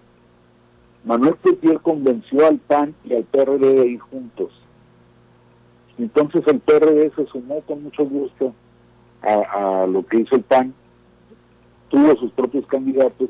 Manuel 1.04 1.36
Petier 1.36 1.78
convenció 1.80 2.46
al 2.46 2.56
PAN 2.56 2.94
y 3.04 3.12
al 3.12 3.24
PRD 3.24 3.74
de 3.74 3.86
ir 3.86 4.00
juntos. 4.00 4.50
Entonces 5.98 6.42
el 6.46 6.58
PRD 6.60 7.12
se 7.14 7.26
sumó 7.26 7.60
con 7.60 7.82
mucho 7.82 8.06
gusto 8.06 8.54
a, 9.20 9.86
lo 9.86 10.06
que 10.06 10.20
hizo 10.20 10.36
el 10.36 10.42
PAN, 10.42 10.72
tuvo 11.90 12.16
sus 12.16 12.32
propios 12.32 12.66
candidatos. 12.66 13.28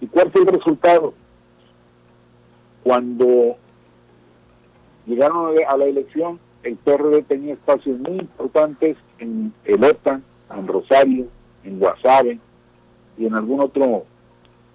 ¿Y 0.00 0.06
cuál 0.06 0.30
fue 0.30 0.42
el 0.42 0.46
resultado? 0.46 1.12
Cuando 2.84 3.56
llegaron 5.06 5.56
a 5.66 5.76
la 5.76 5.84
elección, 5.86 6.38
el 6.62 6.76
PRD 6.76 7.22
tenía 7.22 7.54
espacios 7.54 7.98
muy 7.98 8.18
importantes 8.18 8.96
en 9.18 9.52
el 9.64 9.82
OTAN, 9.82 10.22
en 10.56 10.68
Rosario, 10.68 11.26
en 11.64 11.80
Guasave 11.80 12.38
y 13.18 13.26
en 13.26 13.34
algún 13.34 13.60
otro 13.60 14.06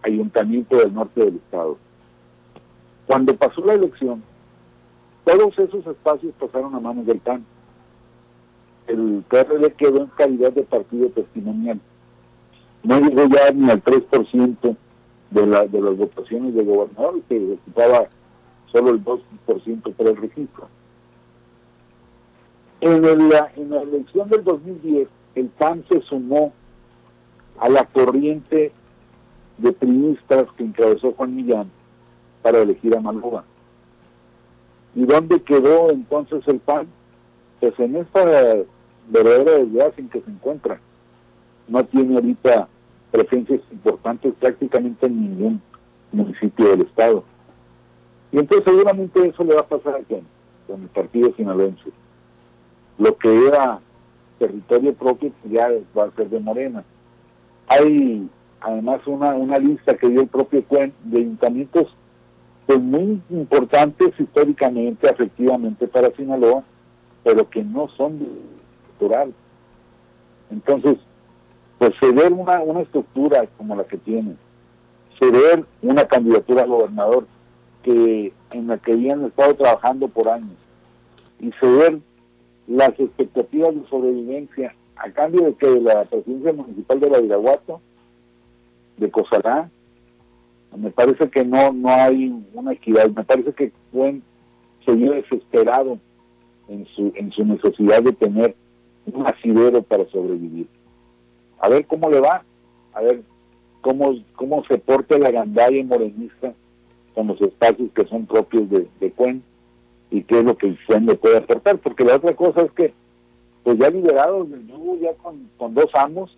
ayuntamiento 0.03 0.77
del 0.77 0.93
norte 0.93 1.25
del 1.25 1.35
estado. 1.35 1.77
Cuando 3.07 3.35
pasó 3.35 3.65
la 3.65 3.73
elección, 3.73 4.23
todos 5.25 5.57
esos 5.59 5.85
espacios 5.85 6.33
pasaron 6.39 6.75
a 6.75 6.79
manos 6.79 7.05
del 7.05 7.19
PAN. 7.19 7.45
El 8.87 9.23
PRD 9.27 9.73
quedó 9.73 10.01
en 10.01 10.07
calidad 10.07 10.51
de 10.51 10.63
partido 10.63 11.09
testimonial. 11.09 11.79
No 12.83 12.99
llegó 12.99 13.25
ya 13.27 13.51
ni 13.51 13.69
al 13.69 13.83
3% 13.83 14.75
de, 15.31 15.41
de 15.41 15.81
las 15.81 15.97
votaciones 15.97 16.55
de 16.55 16.63
gobernador, 16.63 17.21
que 17.27 17.53
ocupaba 17.53 18.07
solo 18.71 18.91
el 18.91 19.03
2% 19.03 19.93
para 19.93 20.09
el 20.09 20.17
registro. 20.17 20.67
En, 22.81 23.05
en 23.05 23.29
la 23.69 23.81
elección 23.81 24.29
del 24.29 24.43
2010, 24.43 25.07
el 25.35 25.47
PAN 25.47 25.83
se 25.89 26.01
sumó 26.01 26.53
a 27.59 27.69
la 27.69 27.85
corriente 27.85 28.71
de 29.59 29.71
primistas 29.71 30.45
que 30.57 30.63
encabezó 30.63 31.13
Juan 31.13 31.35
Millán 31.35 31.69
para 32.41 32.59
elegir 32.59 32.95
a 32.95 33.01
Malúa. 33.01 33.43
¿Y 34.95 35.05
dónde 35.05 35.41
quedó 35.41 35.91
entonces 35.91 36.41
el 36.47 36.59
PAN? 36.59 36.87
Pues 37.59 37.77
en 37.79 37.97
esta 37.97 38.25
verdadera 39.09 39.51
desgracia 39.57 40.01
en 40.01 40.09
que 40.09 40.21
se 40.21 40.31
encuentra. 40.31 40.79
No 41.67 41.83
tiene 41.85 42.15
ahorita 42.15 42.67
presencias 43.11 43.61
importantes 43.71 44.33
prácticamente 44.39 45.05
en 45.05 45.21
ningún 45.21 45.61
municipio 46.11 46.69
del 46.69 46.81
estado. 46.81 47.23
Y 48.31 48.39
entonces 48.39 48.65
seguramente 48.65 49.27
eso 49.27 49.43
le 49.43 49.55
va 49.55 49.61
a 49.61 49.67
pasar 49.67 49.95
a 49.95 50.03
quién, 50.03 50.25
con 50.67 50.81
el 50.81 50.87
partido 50.89 51.33
sinaloense. 51.35 51.91
Lo 52.97 53.17
que 53.17 53.47
era 53.47 53.79
territorio 54.37 54.93
propio 54.93 55.31
pues 55.41 55.53
ya 55.53 55.69
va 55.97 56.05
a 56.05 56.11
ser 56.15 56.29
de 56.29 56.39
Morena. 56.39 56.83
Hay 57.67 58.27
además 58.61 59.01
una, 59.05 59.33
una 59.33 59.57
lista 59.57 59.95
que 59.95 60.09
dio 60.09 60.21
el 60.21 60.27
propio 60.27 60.63
Cuen 60.65 60.93
de 61.03 61.19
ayuntamientos 61.19 61.87
pues 62.65 62.79
muy 62.79 63.21
importantes 63.31 64.09
históricamente, 64.19 65.09
afectivamente 65.09 65.87
para 65.87 66.11
Sinaloa, 66.11 66.63
pero 67.23 67.49
que 67.49 67.63
no 67.63 67.87
son 67.89 68.19
electoral. 68.19 69.33
Entonces, 70.51 70.97
pues 71.79 71.91
ceder 71.99 72.31
una, 72.31 72.61
una 72.61 72.81
estructura 72.81 73.47
como 73.57 73.75
la 73.75 73.85
que 73.85 73.97
tiene, 73.97 74.35
ceder 75.19 75.65
una 75.81 76.05
candidatura 76.05 76.61
a 76.61 76.67
gobernador 76.67 77.25
que 77.83 78.33
en 78.51 78.67
la 78.67 78.77
que 78.77 78.93
habían 78.93 79.25
estado 79.25 79.55
trabajando 79.55 80.07
por 80.07 80.29
años 80.29 80.57
y 81.39 81.51
ceder 81.59 81.99
las 82.67 82.89
expectativas 82.99 83.73
de 83.73 83.87
sobrevivencia 83.89 84.75
a 84.95 85.09
cambio 85.11 85.45
de 85.45 85.53
que 85.55 85.79
la 85.79 86.03
presidencia 86.05 86.53
municipal 86.53 86.99
de 86.99 87.09
Badiraguato, 87.09 87.81
de 88.99 89.11
Cosalá, 89.11 89.69
me 90.77 90.91
parece 90.91 91.29
que 91.29 91.43
no 91.43 91.71
no 91.71 91.89
hay 91.89 92.33
una 92.53 92.73
equidad, 92.73 93.09
me 93.09 93.23
parece 93.23 93.53
que 93.53 93.71
Buen 93.91 94.21
seguir 94.85 95.11
desesperado 95.11 95.97
en 96.67 96.85
su 96.95 97.11
en 97.15 97.31
su 97.31 97.43
necesidad 97.43 98.03
de 98.03 98.13
tener 98.13 98.55
un 99.11 99.25
asidero 99.25 99.81
para 99.81 100.05
sobrevivir. 100.09 100.67
A 101.59 101.69
ver 101.69 101.85
cómo 101.87 102.09
le 102.09 102.19
va, 102.19 102.43
a 102.93 103.01
ver 103.01 103.23
cómo, 103.81 104.13
cómo 104.35 104.63
se 104.65 104.77
porta 104.77 105.17
la 105.17 105.31
gandalla 105.31 105.83
morenista 105.83 106.53
con 107.13 107.27
los 107.27 107.41
espacios 107.41 107.89
que 107.93 108.05
son 108.05 108.25
propios 108.25 108.69
de, 108.69 108.87
de 108.99 109.11
Cuen 109.11 109.43
y 110.11 110.23
qué 110.23 110.39
es 110.39 110.45
lo 110.45 110.57
que 110.57 110.75
Cuen 110.87 111.05
le 111.05 111.15
puede 111.15 111.37
aportar, 111.37 111.77
porque 111.79 112.03
la 112.03 112.15
otra 112.15 112.35
cosa 112.35 112.61
es 112.61 112.71
que, 112.71 112.93
pues 113.63 113.77
ya 113.77 113.89
liberados 113.89 114.49
del 114.49 114.67
yugo, 114.67 114.97
ya 114.97 115.13
con, 115.15 115.49
con 115.57 115.73
dos 115.73 115.89
amos, 115.93 116.35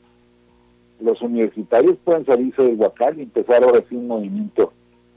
los 1.01 1.21
universitarios 1.21 1.97
pueden 2.03 2.25
salirse 2.25 2.63
del 2.63 2.75
Huacal 2.75 3.19
y 3.19 3.23
empezar 3.23 3.63
ahora 3.63 3.83
sí 3.89 3.95
un 3.95 4.07
movimiento 4.07 4.73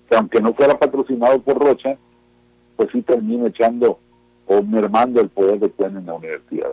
que 0.09 0.17
aunque 0.17 0.41
no 0.41 0.55
fuera 0.55 0.79
patrocinado 0.79 1.41
por 1.41 1.59
Rocha, 1.59 1.97
pues 2.76 2.91
sí 2.93 3.03
termina 3.03 3.49
echando 3.49 3.99
o 4.47 4.62
mermando 4.62 5.21
el 5.21 5.29
poder 5.29 5.61
de 5.61 5.71
Cuen 5.71 5.97
en 5.97 6.07
la 6.07 6.14
universidad 6.14 6.71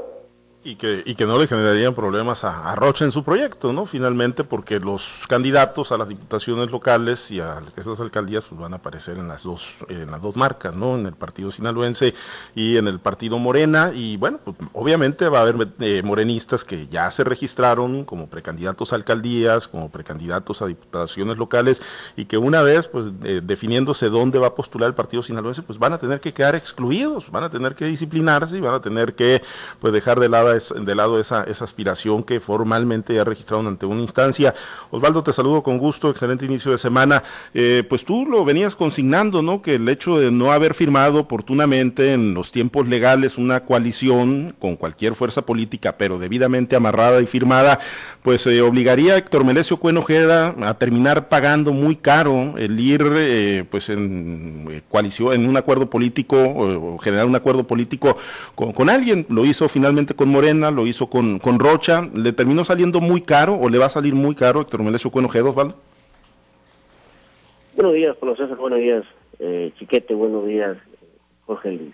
y 0.63 0.75
que, 0.75 1.01
y 1.05 1.15
que 1.15 1.25
no 1.25 1.39
le 1.39 1.47
generarían 1.47 1.95
problemas 1.95 2.43
a, 2.43 2.75
Rocha 2.75 3.03
en 3.03 3.11
su 3.11 3.23
proyecto, 3.23 3.73
¿no? 3.73 3.85
Finalmente, 3.85 4.43
porque 4.43 4.79
los 4.79 5.25
candidatos 5.27 5.91
a 5.91 5.97
las 5.97 6.07
diputaciones 6.07 6.69
locales 6.69 7.31
y 7.31 7.39
a 7.39 7.61
esas 7.75 7.99
alcaldías 7.99 8.45
pues, 8.45 8.61
van 8.61 8.73
a 8.73 8.77
aparecer 8.77 9.17
en 9.17 9.27
las 9.27 9.43
dos, 9.43 9.77
en 9.89 10.11
las 10.11 10.21
dos 10.21 10.35
marcas, 10.35 10.75
¿no? 10.75 10.95
En 10.95 11.07
el 11.07 11.13
partido 11.13 11.51
sinaloense 11.51 12.13
y 12.55 12.77
en 12.77 12.87
el 12.87 12.99
partido 12.99 13.39
Morena. 13.39 13.91
Y 13.93 14.17
bueno, 14.17 14.39
pues, 14.43 14.55
obviamente 14.73 15.27
va 15.29 15.39
a 15.39 15.41
haber 15.41 15.67
eh, 15.79 16.01
morenistas 16.03 16.63
que 16.63 16.87
ya 16.87 17.09
se 17.09 17.23
registraron 17.23 18.05
como 18.05 18.27
precandidatos 18.27 18.93
a 18.93 18.97
alcaldías, 18.97 19.67
como 19.67 19.89
precandidatos 19.89 20.61
a 20.61 20.67
diputaciones 20.67 21.37
locales, 21.37 21.81
y 22.15 22.25
que 22.25 22.37
una 22.37 22.61
vez, 22.61 22.87
pues, 22.87 23.07
eh, 23.23 23.41
definiéndose 23.43 24.09
dónde 24.09 24.37
va 24.37 24.47
a 24.47 24.55
postular 24.55 24.89
el 24.89 24.95
partido 24.95 25.23
sinaloense, 25.23 25.63
pues 25.63 25.79
van 25.79 25.93
a 25.93 25.97
tener 25.97 26.19
que 26.19 26.33
quedar 26.33 26.55
excluidos, 26.55 27.31
van 27.31 27.43
a 27.43 27.49
tener 27.49 27.73
que 27.73 27.85
disciplinarse 27.85 28.57
y 28.57 28.61
van 28.61 28.75
a 28.75 28.81
tener 28.81 29.15
que, 29.15 29.41
pues, 29.79 29.91
dejar 29.91 30.19
de 30.19 30.29
lado 30.29 30.50
de 30.53 30.95
lado 30.95 31.19
esa, 31.19 31.43
esa 31.43 31.65
aspiración 31.65 32.23
que 32.23 32.39
formalmente 32.39 33.13
ya 33.13 33.23
registraron 33.23 33.67
ante 33.67 33.85
una 33.85 34.01
instancia. 34.01 34.53
Osvaldo, 34.89 35.23
te 35.23 35.33
saludo 35.33 35.63
con 35.63 35.77
gusto, 35.77 36.09
excelente 36.09 36.45
inicio 36.45 36.71
de 36.71 36.77
semana. 36.77 37.23
Eh, 37.53 37.83
pues 37.87 38.05
tú 38.05 38.25
lo 38.25 38.43
venías 38.45 38.75
consignando, 38.75 39.41
¿no? 39.41 39.61
Que 39.61 39.75
el 39.75 39.87
hecho 39.89 40.19
de 40.19 40.31
no 40.31 40.51
haber 40.51 40.73
firmado 40.73 41.19
oportunamente 41.19 42.13
en 42.13 42.33
los 42.33 42.51
tiempos 42.51 42.87
legales 42.87 43.37
una 43.37 43.61
coalición 43.61 44.55
con 44.59 44.75
cualquier 44.75 45.15
fuerza 45.15 45.43
política, 45.43 45.95
pero 45.97 46.19
debidamente 46.19 46.75
amarrada 46.75 47.21
y 47.21 47.27
firmada, 47.27 47.79
pues 48.23 48.45
eh, 48.47 48.61
obligaría 48.61 49.13
a 49.13 49.17
Héctor 49.17 49.43
Melesio 49.43 49.77
Cuenojeda 49.77 50.55
a 50.61 50.73
terminar 50.75 51.29
pagando 51.29 51.71
muy 51.73 51.95
caro 51.95 52.55
el 52.57 52.79
ir 52.79 53.01
eh, 53.15 53.65
pues 53.69 53.89
en 53.89 54.83
coalición, 54.89 55.33
en 55.33 55.49
un 55.49 55.57
acuerdo 55.57 55.89
político 55.89 56.37
o, 56.37 56.97
generar 56.99 57.25
un 57.25 57.35
acuerdo 57.35 57.65
político 57.65 58.17
con, 58.55 58.73
con 58.73 58.89
alguien. 58.89 59.25
Lo 59.29 59.45
hizo 59.45 59.67
finalmente 59.69 60.13
con 60.13 60.29
Morena, 60.41 60.71
lo 60.71 60.87
hizo 60.87 61.07
con, 61.07 61.37
con 61.37 61.59
Rocha, 61.59 62.09
¿le 62.15 62.33
terminó 62.33 62.63
saliendo 62.63 62.99
muy 62.99 63.21
caro 63.21 63.59
o 63.61 63.69
le 63.69 63.77
va 63.77 63.85
a 63.85 63.89
salir 63.89 64.15
muy 64.15 64.33
caro 64.33 64.61
Héctor 64.61 64.81
Melesio 64.81 65.11
Cuenojedo, 65.11 65.51
Osvaldo? 65.51 65.75
Buenos 67.75 67.93
días, 67.93 68.17
Pablo 68.17 68.57
buenos 68.57 68.79
días, 68.79 69.03
eh, 69.37 69.71
Chiquete, 69.77 70.15
buenos 70.15 70.47
días, 70.47 70.77
Jorge 71.45 71.73
Luis. 71.73 71.93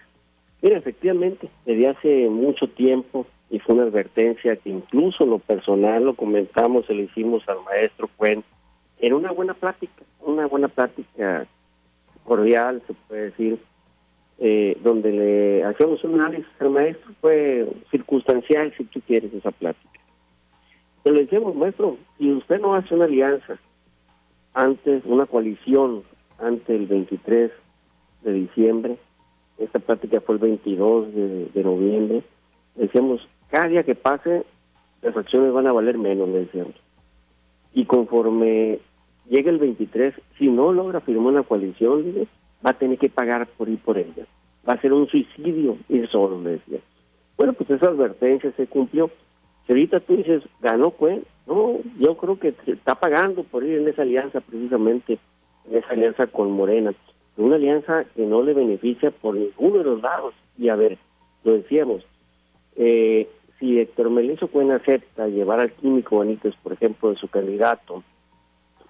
Mira, 0.61 0.77
efectivamente, 0.77 1.49
desde 1.65 1.89
hace 1.89 2.29
mucho 2.29 2.69
tiempo, 2.69 3.27
y 3.49 3.59
fue 3.59 3.75
una 3.75 3.83
advertencia 3.83 4.55
que 4.55 4.69
incluso 4.69 5.25
lo 5.25 5.39
personal 5.39 6.05
lo 6.05 6.13
comentamos, 6.13 6.85
se 6.85 6.93
lo 6.93 7.01
hicimos 7.01 7.43
al 7.49 7.57
maestro 7.65 8.09
Cuen, 8.15 8.45
en 8.99 9.11
una 9.11 9.33
buena 9.33 9.55
plática, 9.55 10.03
una 10.21 10.47
buena 10.47 10.69
plática 10.69 11.45
cordial, 12.23 12.81
se 12.87 12.93
puede 13.09 13.23
decir, 13.23 13.59
eh, 14.39 14.77
donde 14.83 15.11
le 15.11 15.63
hacemos 15.63 16.03
un 16.03 16.19
análisis 16.19 16.47
al 16.59 16.69
maestro, 16.69 17.11
fue 17.21 17.67
circunstancial, 17.89 18.73
si 18.77 18.83
tú 18.85 19.01
quieres, 19.01 19.33
esa 19.33 19.51
plática. 19.51 19.99
Pero 21.03 21.15
le 21.15 21.25
decimos, 21.25 21.55
maestro, 21.55 21.97
si 22.17 22.31
usted 22.31 22.59
no 22.59 22.75
hace 22.75 22.93
una 22.93 23.05
alianza 23.05 23.57
antes, 24.53 25.03
una 25.05 25.25
coalición 25.25 26.03
antes 26.39 26.67
del 26.67 26.85
23 26.85 27.51
de 28.23 28.33
diciembre, 28.33 28.97
esta 29.57 29.79
plática 29.79 30.21
fue 30.21 30.35
el 30.35 30.41
22 30.41 31.13
de, 31.13 31.63
noviembre, 31.63 32.23
decíamos, 32.75 33.27
cada 33.49 33.67
día 33.67 33.83
que 33.83 33.95
pase, 33.95 34.43
las 35.01 35.17
acciones 35.17 35.51
van 35.51 35.67
a 35.67 35.71
valer 35.71 35.97
menos, 35.97 36.29
le 36.29 36.39
decíamos. 36.39 36.75
Y 37.73 37.85
conforme 37.85 38.79
llegue 39.29 39.49
el 39.49 39.57
23, 39.57 40.13
si 40.37 40.47
no 40.47 40.73
logra 40.73 41.01
firmar 41.01 41.33
una 41.33 41.43
coalición, 41.43 42.03
dice, 42.03 42.27
va 42.67 42.71
a 42.71 42.77
tener 42.77 42.97
que 42.97 43.07
pagar 43.07 43.47
por 43.47 43.69
ir 43.69 43.79
por 43.79 43.97
ella. 43.97 44.25
Va 44.67 44.73
a 44.73 44.81
ser 44.81 44.91
un 44.91 45.07
suicidio 45.07 45.77
ir 45.87 46.09
solo, 46.09 46.41
decía. 46.41 46.79
Bueno, 47.37 47.53
pues 47.53 47.69
esa 47.69 47.87
advertencia 47.87 48.51
se 48.57 48.67
cumplió. 48.67 49.09
Si 49.65 49.71
ahorita 49.71 50.01
tú 50.01 50.17
dices, 50.17 50.43
ganó 50.59 50.91
pues, 50.91 51.21
no, 51.45 51.77
yo 51.97 52.17
creo 52.17 52.37
que 52.37 52.53
está 52.65 52.95
pagando 52.95 53.43
por 53.43 53.63
ir 53.63 53.79
en 53.79 53.87
esa 53.87 54.01
alianza 54.01 54.41
precisamente, 54.41 55.17
en 55.69 55.77
esa 55.77 55.89
alianza 55.91 56.27
con 56.27 56.51
Morena. 56.51 56.93
Una 57.37 57.55
alianza 57.55 58.03
que 58.15 58.25
no 58.25 58.41
le 58.41 58.53
beneficia 58.53 59.11
por 59.11 59.35
ninguno 59.35 59.77
de 59.77 59.83
los 59.85 60.01
lados. 60.01 60.33
Y 60.57 60.67
a 60.67 60.75
ver, 60.75 60.97
lo 61.45 61.53
decíamos, 61.53 62.03
eh, 62.75 63.29
si 63.59 63.79
Héctor 63.79 64.09
Melissa 64.09 64.47
Cuen 64.47 64.71
acepta 64.71 65.27
llevar 65.27 65.61
al 65.61 65.71
químico 65.71 66.19
Benítez, 66.19 66.53
por 66.61 66.73
ejemplo, 66.73 67.11
de 67.11 67.15
su 67.15 67.29
candidato 67.29 68.03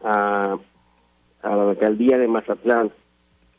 a 0.02 0.58
la 1.44 1.70
alcaldía 1.70 2.18
de 2.18 2.28
Mazatlán, 2.28 2.92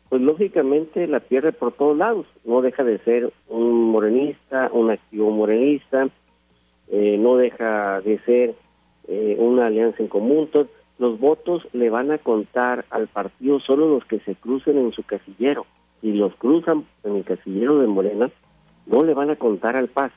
pues 0.08 0.22
lógicamente 0.22 1.06
la 1.06 1.20
pierde 1.20 1.52
por 1.52 1.72
todos 1.72 1.96
lados. 1.96 2.26
No 2.44 2.62
deja 2.62 2.84
de 2.84 2.98
ser 3.00 3.32
un 3.48 3.90
morenista, 3.90 4.70
un 4.72 4.90
activo 4.90 5.30
morenista, 5.30 6.08
eh, 6.90 7.16
no 7.18 7.36
deja 7.36 8.00
de 8.00 8.18
ser 8.20 8.54
eh, 9.06 9.36
una 9.38 9.66
alianza 9.66 10.02
en 10.02 10.08
común. 10.08 10.48
los 10.98 11.20
votos 11.20 11.68
le 11.72 11.90
van 11.90 12.10
a 12.10 12.18
contar 12.18 12.84
al 12.90 13.06
partido 13.08 13.60
solo 13.60 13.88
los 13.88 14.04
que 14.06 14.20
se 14.20 14.34
crucen 14.34 14.78
en 14.78 14.92
su 14.92 15.02
casillero. 15.02 15.66
Si 16.00 16.12
los 16.12 16.34
cruzan 16.36 16.86
en 17.04 17.16
el 17.16 17.24
casillero 17.24 17.78
de 17.78 17.86
Morena, 17.86 18.30
no 18.86 19.04
le 19.04 19.14
van 19.14 19.30
a 19.30 19.36
contar 19.36 19.76
al 19.76 19.88
PAS. 19.88 20.12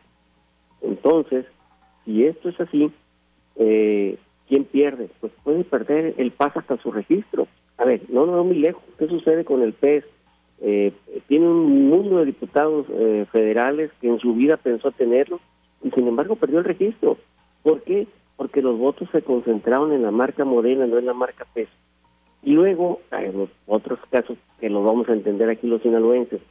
Entonces, 0.81 1.45
si 2.05 2.25
esto 2.25 2.49
es 2.49 2.59
así, 2.59 2.91
eh, 3.57 4.17
¿quién 4.47 4.63
pierde? 4.63 5.09
Pues 5.19 5.33
puede 5.43 5.63
perder 5.63 6.15
el 6.17 6.31
PAS 6.31 6.55
hasta 6.55 6.77
su 6.77 6.91
registro 6.91 7.47
a 7.81 7.85
ver, 7.85 8.01
no 8.09 8.25
no 8.27 8.43
muy 8.43 8.59
lejos. 8.59 8.83
¿Qué 8.99 9.07
sucede 9.07 9.43
con 9.43 9.63
el 9.63 9.73
PES? 9.73 10.05
Eh, 10.61 10.93
tiene 11.27 11.47
un 11.47 11.89
mundo 11.89 12.19
de 12.19 12.25
diputados 12.25 12.85
eh, 12.91 13.25
federales 13.31 13.89
que 13.99 14.07
en 14.07 14.19
su 14.19 14.35
vida 14.35 14.57
pensó 14.57 14.91
tenerlo 14.91 15.39
y 15.83 15.89
sin 15.89 16.07
embargo 16.07 16.35
perdió 16.35 16.59
el 16.59 16.65
registro. 16.65 17.17
¿Por 17.63 17.81
qué? 17.81 18.07
Porque 18.37 18.61
los 18.61 18.77
votos 18.77 19.09
se 19.11 19.23
concentraron 19.23 19.91
en 19.93 20.03
la 20.03 20.11
marca 20.11 20.45
Morena, 20.45 20.85
no 20.85 20.99
en 20.99 21.07
la 21.07 21.15
marca 21.15 21.47
PES. 21.53 21.69
Y 22.43 22.51
luego, 22.51 23.01
hay 23.09 23.31
otros 23.65 23.99
casos 24.11 24.37
que 24.59 24.69
los 24.69 24.83
vamos 24.83 25.09
a 25.09 25.13
entender 25.13 25.49
aquí 25.49 25.65
los 25.65 25.81
sinaloenses. 25.81 26.41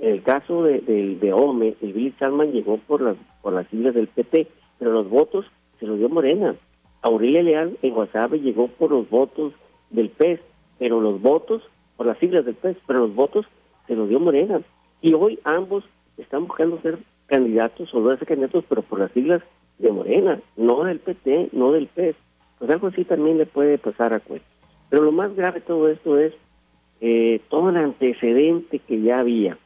En 0.00 0.14
el 0.14 0.22
caso 0.22 0.64
de, 0.64 0.80
de, 0.80 1.32
OME, 1.32 1.76
el 1.80 1.92
Billy 1.92 2.12
Salman 2.18 2.50
llegó 2.50 2.78
por 2.78 3.00
las, 3.02 3.16
por 3.40 3.52
las 3.52 3.68
siglas 3.68 3.94
del 3.94 4.08
PT, 4.08 4.48
pero 4.80 4.92
los 4.92 5.08
votos 5.08 5.46
se 5.78 5.86
los 5.86 5.98
dio 5.98 6.08
Morena. 6.08 6.56
Aurelia 7.02 7.42
Leal 7.42 7.78
en 7.82 7.94
Guasave 7.94 8.40
llegó 8.40 8.66
por 8.66 8.90
los 8.90 9.08
votos 9.10 9.52
del 9.90 10.10
PES, 10.10 10.40
pero 10.82 11.00
los 11.00 11.22
votos, 11.22 11.62
por 11.96 12.06
las 12.06 12.18
siglas 12.18 12.44
del 12.44 12.56
PES, 12.56 12.76
pero 12.88 13.06
los 13.06 13.14
votos 13.14 13.46
se 13.86 13.94
los 13.94 14.08
dio 14.08 14.18
Morena. 14.18 14.62
Y 15.00 15.14
hoy 15.14 15.38
ambos 15.44 15.84
están 16.18 16.48
buscando 16.48 16.80
ser 16.80 16.98
candidatos 17.26 17.94
o 17.94 18.00
no 18.00 18.16
ser 18.16 18.26
candidatos, 18.26 18.64
pero 18.68 18.82
por 18.82 18.98
las 18.98 19.12
siglas 19.12 19.44
de 19.78 19.92
Morena, 19.92 20.40
no 20.56 20.82
del 20.82 20.98
PT, 20.98 21.50
no 21.52 21.70
del 21.70 21.86
PES. 21.86 22.16
Pues 22.58 22.68
algo 22.68 22.88
así 22.88 23.04
también 23.04 23.38
le 23.38 23.46
puede 23.46 23.78
pasar 23.78 24.12
a 24.12 24.18
cuenta. 24.18 24.44
Pero 24.90 25.04
lo 25.04 25.12
más 25.12 25.36
grave 25.36 25.60
de 25.60 25.66
todo 25.66 25.88
esto 25.88 26.18
es 26.18 26.34
eh, 27.00 27.40
todo 27.48 27.70
el 27.70 27.76
antecedente 27.76 28.80
que 28.80 29.02
ya 29.02 29.20
había, 29.20 29.58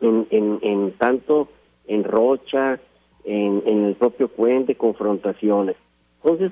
en, 0.00 0.26
en, 0.60 0.90
tanto 0.98 1.50
en 1.86 2.02
Rocha, 2.02 2.80
en, 3.22 3.62
en, 3.64 3.84
el 3.84 3.94
propio 3.94 4.26
Puente, 4.26 4.74
confrontaciones. 4.74 5.76
Entonces, 6.20 6.50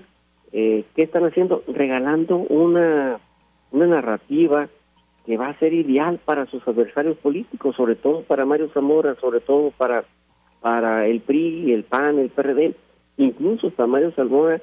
eh, 0.53 0.85
¿qué 0.95 1.03
están 1.03 1.25
haciendo? 1.25 1.65
Regalando 1.67 2.37
una, 2.37 3.19
una 3.73 3.87
narrativa 3.87 4.69
que 5.27 5.37
va 5.37 5.49
a 5.49 5.59
ser 5.59 5.73
ideal 5.73 6.19
para 6.25 6.47
sus 6.47 6.67
adversarios 6.67 7.17
políticos, 7.19 7.77
sobre 7.77 7.95
todo 7.95 8.23
para 8.23 8.45
Mario 8.45 8.71
Zamora, 8.73 9.15
sobre 9.21 9.41
todo 9.41 9.71
para, 9.77 10.05
para 10.61 11.07
el 11.07 11.21
PRI, 11.21 11.73
el 11.73 11.85
PAN, 11.85 12.19
el 12.19 12.31
PRD, 12.31 12.75
incluso 13.17 13.71
para 13.71 13.87
Mario 13.87 14.13
Zamora 14.13 14.61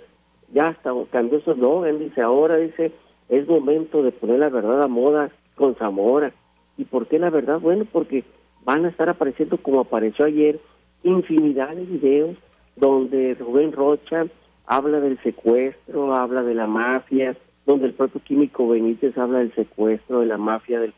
ya 0.53 0.69
hasta 0.69 0.91
cambió 1.11 1.41
su 1.41 1.51
eslogan, 1.51 1.99
dice, 1.99 2.21
ahora 2.21 2.57
dice, 2.57 2.91
es 3.29 3.47
momento 3.47 4.03
de 4.03 4.11
poner 4.11 4.39
la 4.39 4.49
verdad 4.49 4.83
a 4.83 4.87
moda 4.87 5.29
con 5.55 5.75
Zamora. 5.75 6.31
¿Y 6.77 6.85
por 6.85 7.07
qué 7.07 7.19
la 7.19 7.29
verdad? 7.29 7.59
Bueno, 7.59 7.85
porque 7.91 8.23
van 8.63 8.85
a 8.85 8.89
estar 8.89 9.09
apareciendo 9.09 9.57
como 9.57 9.81
apareció 9.81 10.25
ayer 10.25 10.59
infinidad 11.03 11.75
de 11.75 11.85
videos 11.85 12.37
donde 12.75 13.35
Rubén 13.35 13.71
Rocha 13.71 14.27
habla 14.65 14.99
del 14.99 15.21
secuestro, 15.23 16.15
habla 16.15 16.43
de 16.43 16.53
la 16.53 16.67
mafia, 16.67 17.35
donde 17.67 17.87
el 17.87 17.93
propio 17.93 18.21
Químico 18.23 18.69
Benítez 18.69 19.15
habla 19.17 19.39
del 19.39 19.53
secuestro, 19.53 20.21
de 20.21 20.25
la 20.25 20.37
mafia, 20.37 20.79
del, 20.79 20.93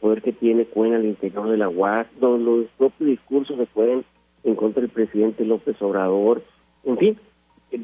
poder 0.00 0.20
que 0.20 0.32
tiene 0.32 0.66
Cuen 0.66 0.94
al 0.94 1.06
interior 1.06 1.48
de 1.48 1.56
la 1.56 1.68
UAS, 1.68 2.08
donde 2.18 2.44
los 2.44 2.66
propios 2.76 3.10
discursos 3.10 3.56
se 3.56 3.66
pueden 3.66 4.04
en 4.42 4.56
contra 4.56 4.82
del 4.82 4.90
presidente 4.90 5.44
López 5.44 5.80
Obrador. 5.80 6.42
En 6.84 6.98
fin, 6.98 7.16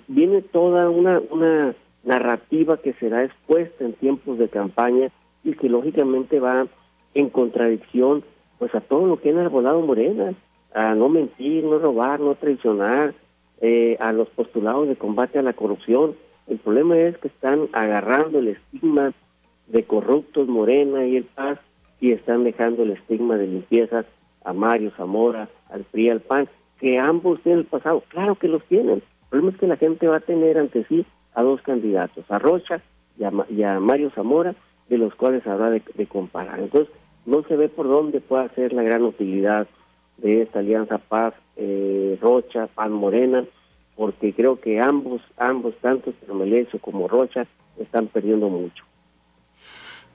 viene 0.08 0.42
toda 0.42 0.90
una, 0.90 1.22
una 1.30 1.76
narrativa 2.02 2.76
que 2.78 2.92
será 2.94 3.24
expuesta 3.24 3.84
en 3.84 3.92
tiempos 3.92 4.36
de 4.36 4.48
campaña 4.48 5.12
y 5.44 5.52
que 5.52 5.68
lógicamente 5.68 6.40
va 6.40 6.66
en 7.14 7.30
contradicción 7.30 8.24
pues 8.58 8.74
a 8.74 8.80
todo 8.80 9.06
lo 9.06 9.20
que 9.20 9.28
ha 9.28 9.32
enarbolado 9.32 9.80
Morena, 9.80 10.34
a 10.74 10.94
no 10.96 11.08
mentir, 11.08 11.62
no 11.62 11.78
robar, 11.78 12.18
no 12.18 12.34
traicionar, 12.34 13.14
eh, 13.60 13.96
a 14.00 14.12
los 14.12 14.28
postulados 14.30 14.88
de 14.88 14.96
combate 14.96 15.38
a 15.38 15.42
la 15.42 15.52
corrupción. 15.52 16.16
El 16.46 16.58
problema 16.58 16.96
es 16.98 17.18
que 17.18 17.28
están 17.28 17.68
agarrando 17.72 18.38
el 18.38 18.48
estigma 18.48 19.12
de 19.66 19.84
corruptos 19.84 20.48
Morena 20.48 21.06
y 21.06 21.16
el 21.16 21.24
Paz 21.24 21.58
y 22.00 22.12
están 22.12 22.44
dejando 22.44 22.82
el 22.82 22.92
estigma 22.92 23.36
de 23.36 23.46
limpieza 23.46 24.04
a 24.44 24.52
Mario 24.52 24.92
Zamora, 24.96 25.48
al 25.70 25.82
PRI, 25.84 26.10
al 26.10 26.20
PAN, 26.20 26.48
que 26.78 26.98
ambos 26.98 27.40
tienen 27.42 27.60
el 27.60 27.66
pasado. 27.66 28.04
Claro 28.08 28.36
que 28.36 28.48
los 28.48 28.62
tienen. 28.64 28.96
El 28.96 29.28
problema 29.28 29.50
es 29.50 29.58
que 29.58 29.66
la 29.66 29.76
gente 29.76 30.06
va 30.06 30.16
a 30.18 30.20
tener 30.20 30.58
ante 30.58 30.84
sí 30.84 31.04
a 31.34 31.42
dos 31.42 31.60
candidatos, 31.62 32.24
a 32.30 32.38
Rocha 32.38 32.80
y 33.18 33.62
a, 33.62 33.80
Mario 33.80 34.10
Zamora, 34.10 34.54
de 34.88 34.98
los 34.98 35.14
cuales 35.14 35.46
habrá 35.46 35.70
de, 35.70 35.82
comparar. 36.06 36.60
Entonces, 36.60 36.94
no 37.24 37.42
se 37.42 37.56
ve 37.56 37.68
por 37.68 37.88
dónde 37.88 38.20
pueda 38.20 38.48
ser 38.50 38.72
la 38.72 38.82
gran 38.82 39.02
utilidad 39.02 39.66
de 40.18 40.42
esta 40.42 40.60
alianza 40.60 40.98
Paz, 40.98 41.34
eh, 41.56 42.16
Rocha, 42.20 42.68
Pan 42.68 42.92
Morena, 42.92 43.44
porque 43.96 44.32
creo 44.32 44.60
que 44.60 44.78
ambos, 44.78 45.22
ambos, 45.36 45.74
tanto 45.80 46.12
Melesio 46.34 46.78
como 46.78 47.08
Rocha, 47.08 47.46
están 47.78 48.06
perdiendo 48.06 48.48
mucho. 48.48 48.84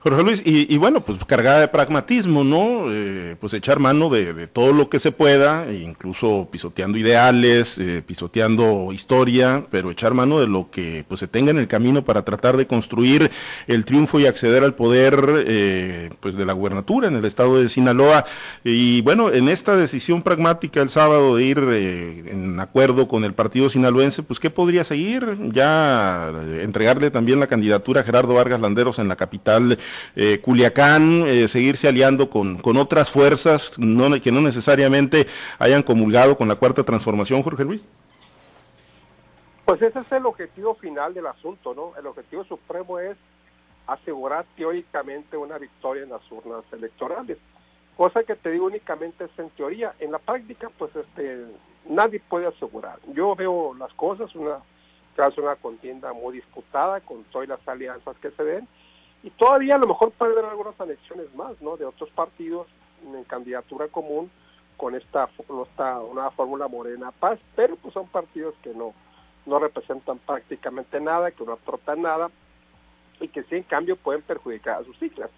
Jorge 0.02 0.22
Luis, 0.24 0.42
y, 0.44 0.76
bueno, 0.78 1.00
pues 1.00 1.24
cargada 1.26 1.60
de 1.60 1.68
pragmatismo, 1.68 2.42
¿no? 2.42 2.86
Eh, 2.90 3.36
pues 3.38 3.54
echar 3.54 3.78
mano 3.78 4.10
de, 4.10 4.48
todo 4.48 4.72
lo 4.72 4.88
que 4.88 4.98
se 4.98 5.12
pueda, 5.12 5.64
e 5.68 5.74
incluso 5.74 6.48
pisoteando 6.50 6.98
ideales, 6.98 7.78
eh, 7.78 8.02
pisoteando 8.04 8.92
historia, 8.92 9.64
pero 9.70 9.92
echar 9.92 10.12
mano 10.12 10.40
de 10.40 10.48
lo 10.48 10.72
que 10.72 11.04
pues 11.06 11.20
se 11.20 11.28
tenga 11.28 11.52
en 11.52 11.58
el 11.58 11.68
camino 11.68 12.04
para 12.04 12.24
tratar 12.24 12.56
de 12.56 12.66
construir 12.66 13.30
el 13.68 13.84
triunfo 13.84 14.18
y 14.18 14.26
acceder 14.26 14.64
al 14.64 14.74
poder 14.74 15.44
eh, 15.46 16.10
pues 16.18 16.34
de 16.34 16.46
la 16.46 16.52
gubernatura 16.52 17.06
en 17.06 17.14
el 17.14 17.24
estado 17.24 17.60
de 17.60 17.68
Sinaloa. 17.68 18.24
Y 18.64 19.02
bueno, 19.02 19.30
en 19.30 19.48
esta 19.48 19.76
decisión 19.76 20.22
pragmática 20.22 20.82
el 20.82 20.90
sábado 20.90 21.36
de 21.36 21.44
ir 21.44 21.58
en 21.58 22.58
acuerdo 22.58 23.06
con 23.06 23.22
el 23.22 23.34
partido 23.34 23.68
sinaloense, 23.68 24.24
pues 24.24 24.40
¿qué 24.40 24.50
podría 24.50 24.82
seguir? 24.82 25.38
Ya 25.52 26.32
entregarle 26.60 27.12
también 27.12 27.38
la 27.38 27.46
candidatura 27.46 28.00
a 28.00 28.04
Gerardo 28.04 28.34
Vargas 28.34 28.60
Landeros 28.60 28.98
en 28.98 29.06
la 29.06 29.14
capital 29.14 29.78
eh, 30.16 30.40
Culiacán, 30.40 31.24
eh, 31.26 31.48
seguirse 31.48 31.88
aliando 31.88 32.30
con, 32.30 32.58
con 32.58 32.76
otras 32.76 33.10
fuerzas 33.10 33.78
no, 33.78 34.20
que 34.20 34.32
no 34.32 34.40
necesariamente 34.40 35.26
hayan 35.58 35.82
comulgado 35.82 36.36
con 36.36 36.48
la 36.48 36.56
cuarta 36.56 36.84
transformación, 36.84 37.42
Jorge 37.42 37.64
Luis? 37.64 37.86
Pues 39.64 39.80
ese 39.80 40.00
es 40.00 40.12
el 40.12 40.26
objetivo 40.26 40.74
final 40.74 41.14
del 41.14 41.26
asunto, 41.26 41.74
¿no? 41.74 41.92
El 41.98 42.06
objetivo 42.06 42.44
supremo 42.44 42.98
es 42.98 43.16
asegurar 43.86 44.44
teóricamente 44.56 45.36
una 45.36 45.58
victoria 45.58 46.02
en 46.02 46.10
las 46.10 46.22
urnas 46.30 46.64
electorales, 46.72 47.38
cosa 47.96 48.22
que 48.22 48.34
te 48.34 48.50
digo 48.50 48.66
únicamente 48.66 49.24
es 49.24 49.38
en 49.38 49.50
teoría, 49.50 49.94
en 49.98 50.12
la 50.12 50.18
práctica 50.18 50.70
pues 50.78 50.94
este 50.94 51.46
nadie 51.88 52.20
puede 52.28 52.46
asegurar. 52.46 52.98
Yo 53.14 53.34
veo 53.34 53.74
las 53.74 53.92
cosas, 53.94 54.34
una 54.34 54.58
una 55.36 55.56
contienda 55.56 56.12
muy 56.12 56.36
disputada 56.36 57.00
con 57.00 57.22
todas 57.24 57.48
las 57.48 57.68
alianzas 57.68 58.16
que 58.20 58.30
se 58.30 58.44
den 58.44 58.68
y 59.22 59.30
todavía 59.30 59.76
a 59.76 59.78
lo 59.78 59.86
mejor 59.86 60.10
puede 60.12 60.32
haber 60.32 60.46
algunas 60.46 60.80
anexiones 60.80 61.32
más, 61.34 61.60
¿no? 61.60 61.76
De 61.76 61.84
otros 61.84 62.10
partidos 62.10 62.66
en 63.04 63.24
candidatura 63.24 63.88
común 63.88 64.30
con 64.76 64.94
esta, 64.94 65.28
esta 65.68 66.00
una 66.00 66.30
fórmula 66.30 66.66
morena 66.68 67.12
paz, 67.12 67.38
pero 67.54 67.76
pues 67.76 67.94
son 67.94 68.08
partidos 68.08 68.54
que 68.62 68.74
no, 68.74 68.94
no 69.46 69.58
representan 69.58 70.18
prácticamente 70.18 71.00
nada, 71.00 71.30
que 71.30 71.44
no 71.44 71.52
aportan 71.52 72.02
nada 72.02 72.30
y 73.20 73.28
que 73.28 73.44
sí 73.44 73.56
en 73.56 73.62
cambio 73.62 73.96
pueden 73.96 74.22
perjudicar 74.22 74.80
a 74.80 74.84
sus 74.84 74.98
siglas. 74.98 75.30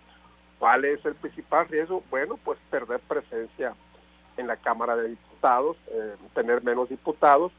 ¿Cuál 0.58 0.84
es 0.86 1.04
el 1.04 1.14
principal 1.14 1.68
riesgo? 1.68 2.02
Bueno, 2.10 2.38
pues 2.42 2.58
perder 2.70 3.00
presencia 3.00 3.74
en 4.36 4.46
la 4.46 4.56
Cámara 4.56 4.96
de 4.96 5.10
Diputados, 5.10 5.76
eh, 5.88 6.16
tener 6.32 6.62
menos 6.64 6.88
diputados 6.88 7.52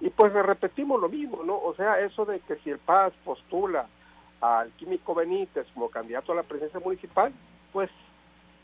y 0.00 0.10
pues 0.10 0.32
repetimos 0.32 1.00
lo 1.00 1.08
mismo, 1.08 1.42
¿no? 1.44 1.58
O 1.58 1.74
sea, 1.74 2.00
eso 2.00 2.24
de 2.24 2.40
que 2.40 2.56
si 2.56 2.70
el 2.70 2.78
Paz 2.78 3.12
postula 3.24 3.86
al 4.40 4.70
Químico 4.72 5.14
Benítez 5.14 5.66
como 5.74 5.90
candidato 5.90 6.32
a 6.32 6.36
la 6.36 6.42
presidencia 6.42 6.80
municipal, 6.80 7.32
pues 7.72 7.90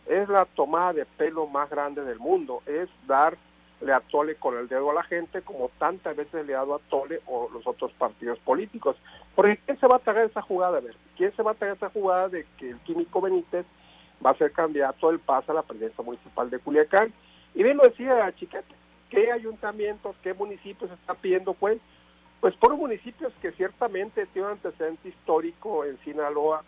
es 0.06 0.28
la 0.28 0.44
tomada 0.44 0.92
de 0.92 1.04
pelo 1.04 1.46
más 1.46 1.68
grande 1.68 2.02
del 2.02 2.18
mundo, 2.18 2.62
es 2.66 2.88
darle 3.06 3.92
a 3.92 4.00
Tole 4.00 4.36
con 4.36 4.56
el 4.56 4.68
dedo 4.68 4.90
a 4.90 4.94
la 4.94 5.02
gente 5.02 5.42
como 5.42 5.70
tantas 5.78 6.16
veces 6.16 6.46
le 6.46 6.54
ha 6.54 6.58
dado 6.58 6.76
a 6.76 6.78
Tole 6.90 7.20
o 7.26 7.48
los 7.52 7.66
otros 7.66 7.92
partidos 7.92 8.38
políticos. 8.40 8.96
Porque 9.34 9.58
¿quién 9.64 9.78
se 9.78 9.86
va 9.86 9.96
a 9.96 10.00
tragar 10.00 10.24
esa 10.24 10.42
jugada? 10.42 10.78
A 10.78 10.80
ver, 10.80 10.96
¿quién 11.16 11.34
se 11.34 11.42
va 11.42 11.52
a 11.52 11.54
tragar 11.54 11.76
esa 11.76 11.90
jugada 11.90 12.28
de 12.28 12.46
que 12.56 12.70
el 12.70 12.78
Químico 12.80 13.20
Benítez 13.20 13.66
va 14.24 14.30
a 14.30 14.38
ser 14.38 14.52
candidato 14.52 15.08
del 15.08 15.18
PAS 15.18 15.48
a 15.50 15.54
la 15.54 15.62
presidencia 15.62 16.02
municipal 16.02 16.48
de 16.48 16.58
Culiacán? 16.58 17.12
Y 17.54 17.62
bien 17.62 17.76
lo 17.76 17.84
decía 17.84 18.32
Chiquete, 18.36 18.74
¿qué 19.10 19.32
ayuntamientos, 19.32 20.16
qué 20.22 20.34
municipios 20.34 20.90
está 20.90 21.14
pidiendo 21.14 21.54
pues 21.54 21.78
pues 22.46 22.54
por 22.58 22.76
municipios 22.76 23.32
que 23.42 23.50
ciertamente 23.50 24.24
tienen 24.26 24.52
un 24.52 24.56
antecedente 24.58 25.08
histórico 25.08 25.84
en 25.84 25.98
Sinaloa, 26.04 26.62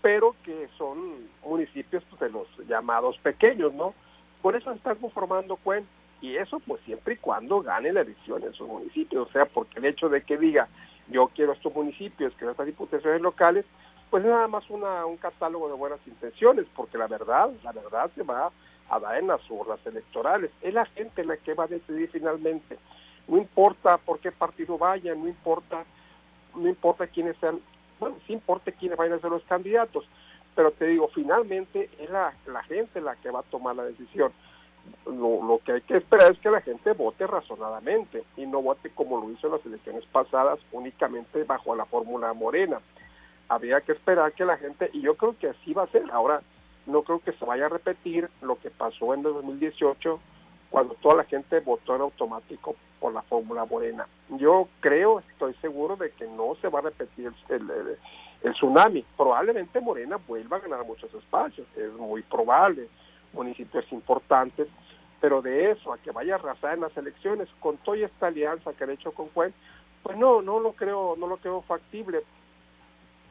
pero 0.00 0.34
que 0.42 0.70
son 0.78 1.28
municipios 1.44 2.02
pues, 2.08 2.18
de 2.18 2.30
los 2.30 2.48
llamados 2.66 3.18
pequeños, 3.18 3.74
¿no? 3.74 3.92
Por 4.40 4.56
eso 4.56 4.72
están 4.72 4.96
conformando 4.96 5.56
Cuen, 5.56 5.86
y 6.22 6.36
eso 6.36 6.58
pues 6.60 6.80
siempre 6.86 7.12
y 7.12 7.16
cuando 7.18 7.60
gane 7.60 7.92
la 7.92 8.00
elección 8.00 8.42
en 8.42 8.54
sus 8.54 8.66
municipios, 8.66 9.28
o 9.28 9.30
sea, 9.30 9.44
porque 9.44 9.80
el 9.80 9.84
hecho 9.84 10.08
de 10.08 10.22
que 10.22 10.38
diga 10.38 10.66
yo 11.08 11.30
quiero 11.34 11.52
estos 11.52 11.74
municipios, 11.74 12.32
quiero 12.38 12.52
estas 12.52 12.64
diputaciones 12.64 13.20
locales, 13.20 13.66
pues 14.08 14.24
es 14.24 14.30
nada 14.30 14.48
más 14.48 14.64
una, 14.70 15.04
un 15.04 15.18
catálogo 15.18 15.68
de 15.68 15.74
buenas 15.74 16.00
intenciones, 16.06 16.64
porque 16.74 16.96
la 16.96 17.06
verdad, 17.06 17.50
la 17.64 17.72
verdad 17.72 18.10
se 18.14 18.22
va 18.22 18.50
a 18.88 18.98
dar 18.98 19.18
en 19.18 19.26
las 19.26 19.42
urnas 19.50 19.80
electorales, 19.84 20.50
es 20.62 20.72
la 20.72 20.86
gente 20.86 21.22
la 21.22 21.36
que 21.36 21.52
va 21.52 21.64
a 21.64 21.66
decidir 21.66 22.08
finalmente 22.10 22.78
no 23.28 23.36
importa 23.36 23.98
por 23.98 24.18
qué 24.18 24.32
partido 24.32 24.78
vaya, 24.78 25.14
no 25.14 25.28
importa, 25.28 25.84
no 26.54 26.68
importa 26.68 27.06
quiénes 27.06 27.36
sean, 27.36 27.60
bueno, 28.00 28.16
sí 28.26 28.32
importa 28.32 28.72
quiénes 28.72 28.98
vayan 28.98 29.18
a 29.18 29.20
ser 29.20 29.30
los 29.30 29.44
candidatos, 29.44 30.08
pero 30.54 30.72
te 30.72 30.86
digo, 30.86 31.08
finalmente 31.14 31.90
es 31.98 32.10
la, 32.10 32.34
la 32.46 32.62
gente 32.64 33.00
la 33.00 33.14
que 33.16 33.30
va 33.30 33.40
a 33.40 33.44
tomar 33.44 33.76
la 33.76 33.84
decisión. 33.84 34.32
Lo, 35.04 35.44
lo, 35.46 35.58
que 35.58 35.72
hay 35.72 35.80
que 35.82 35.98
esperar 35.98 36.32
es 36.32 36.38
que 36.38 36.50
la 36.50 36.62
gente 36.62 36.92
vote 36.92 37.26
razonadamente 37.26 38.24
y 38.38 38.46
no 38.46 38.62
vote 38.62 38.90
como 38.90 39.20
lo 39.20 39.30
hizo 39.30 39.46
en 39.46 39.52
las 39.52 39.66
elecciones 39.66 40.06
pasadas 40.06 40.58
únicamente 40.72 41.44
bajo 41.44 41.76
la 41.76 41.84
fórmula 41.84 42.32
morena. 42.32 42.80
había 43.50 43.82
que 43.82 43.92
esperar 43.92 44.32
que 44.32 44.46
la 44.46 44.56
gente, 44.56 44.88
y 44.94 45.02
yo 45.02 45.14
creo 45.16 45.36
que 45.38 45.48
así 45.48 45.74
va 45.74 45.82
a 45.82 45.88
ser. 45.88 46.04
Ahora, 46.10 46.40
no 46.86 47.02
creo 47.02 47.18
que 47.18 47.32
se 47.32 47.44
vaya 47.44 47.66
a 47.66 47.68
repetir 47.68 48.30
lo 48.40 48.58
que 48.58 48.70
pasó 48.70 49.12
en 49.12 49.20
el 49.20 49.34
2018 49.34 50.18
cuando 50.70 50.94
toda 50.94 51.16
la 51.16 51.24
gente 51.24 51.60
votó 51.60 51.94
en 51.94 52.02
automático 52.02 52.74
por 53.00 53.12
la 53.12 53.22
fórmula 53.22 53.64
morena. 53.64 54.06
Yo 54.30 54.68
creo, 54.80 55.20
estoy 55.20 55.54
seguro 55.54 55.96
de 55.96 56.10
que 56.10 56.26
no 56.26 56.56
se 56.60 56.68
va 56.68 56.80
a 56.80 56.82
repetir 56.82 57.32
el, 57.48 58.52
tsunami. 58.52 59.04
Probablemente 59.16 59.80
Morena 59.80 60.18
vuelva 60.26 60.58
a 60.58 60.60
ganar 60.60 60.84
muchos 60.84 61.12
espacios, 61.14 61.66
es 61.76 61.92
muy 61.94 62.22
probable, 62.22 62.88
municipios 63.32 63.90
importantes, 63.92 64.68
pero 65.20 65.42
de 65.42 65.72
eso 65.72 65.92
a 65.92 65.98
que 65.98 66.10
vaya 66.10 66.34
a 66.34 66.38
arrasar 66.38 66.74
en 66.74 66.82
las 66.82 66.96
elecciones 66.96 67.48
con 67.60 67.76
toda 67.78 67.98
esta 67.98 68.28
alianza 68.28 68.72
que 68.72 68.84
han 68.84 68.90
hecho 68.90 69.12
con 69.12 69.28
Juan, 69.30 69.52
pues 70.02 70.16
no, 70.16 70.42
no 70.42 70.60
lo 70.60 70.72
creo, 70.72 71.16
no 71.18 71.26
lo 71.26 71.38
creo 71.38 71.62
factible. 71.62 72.22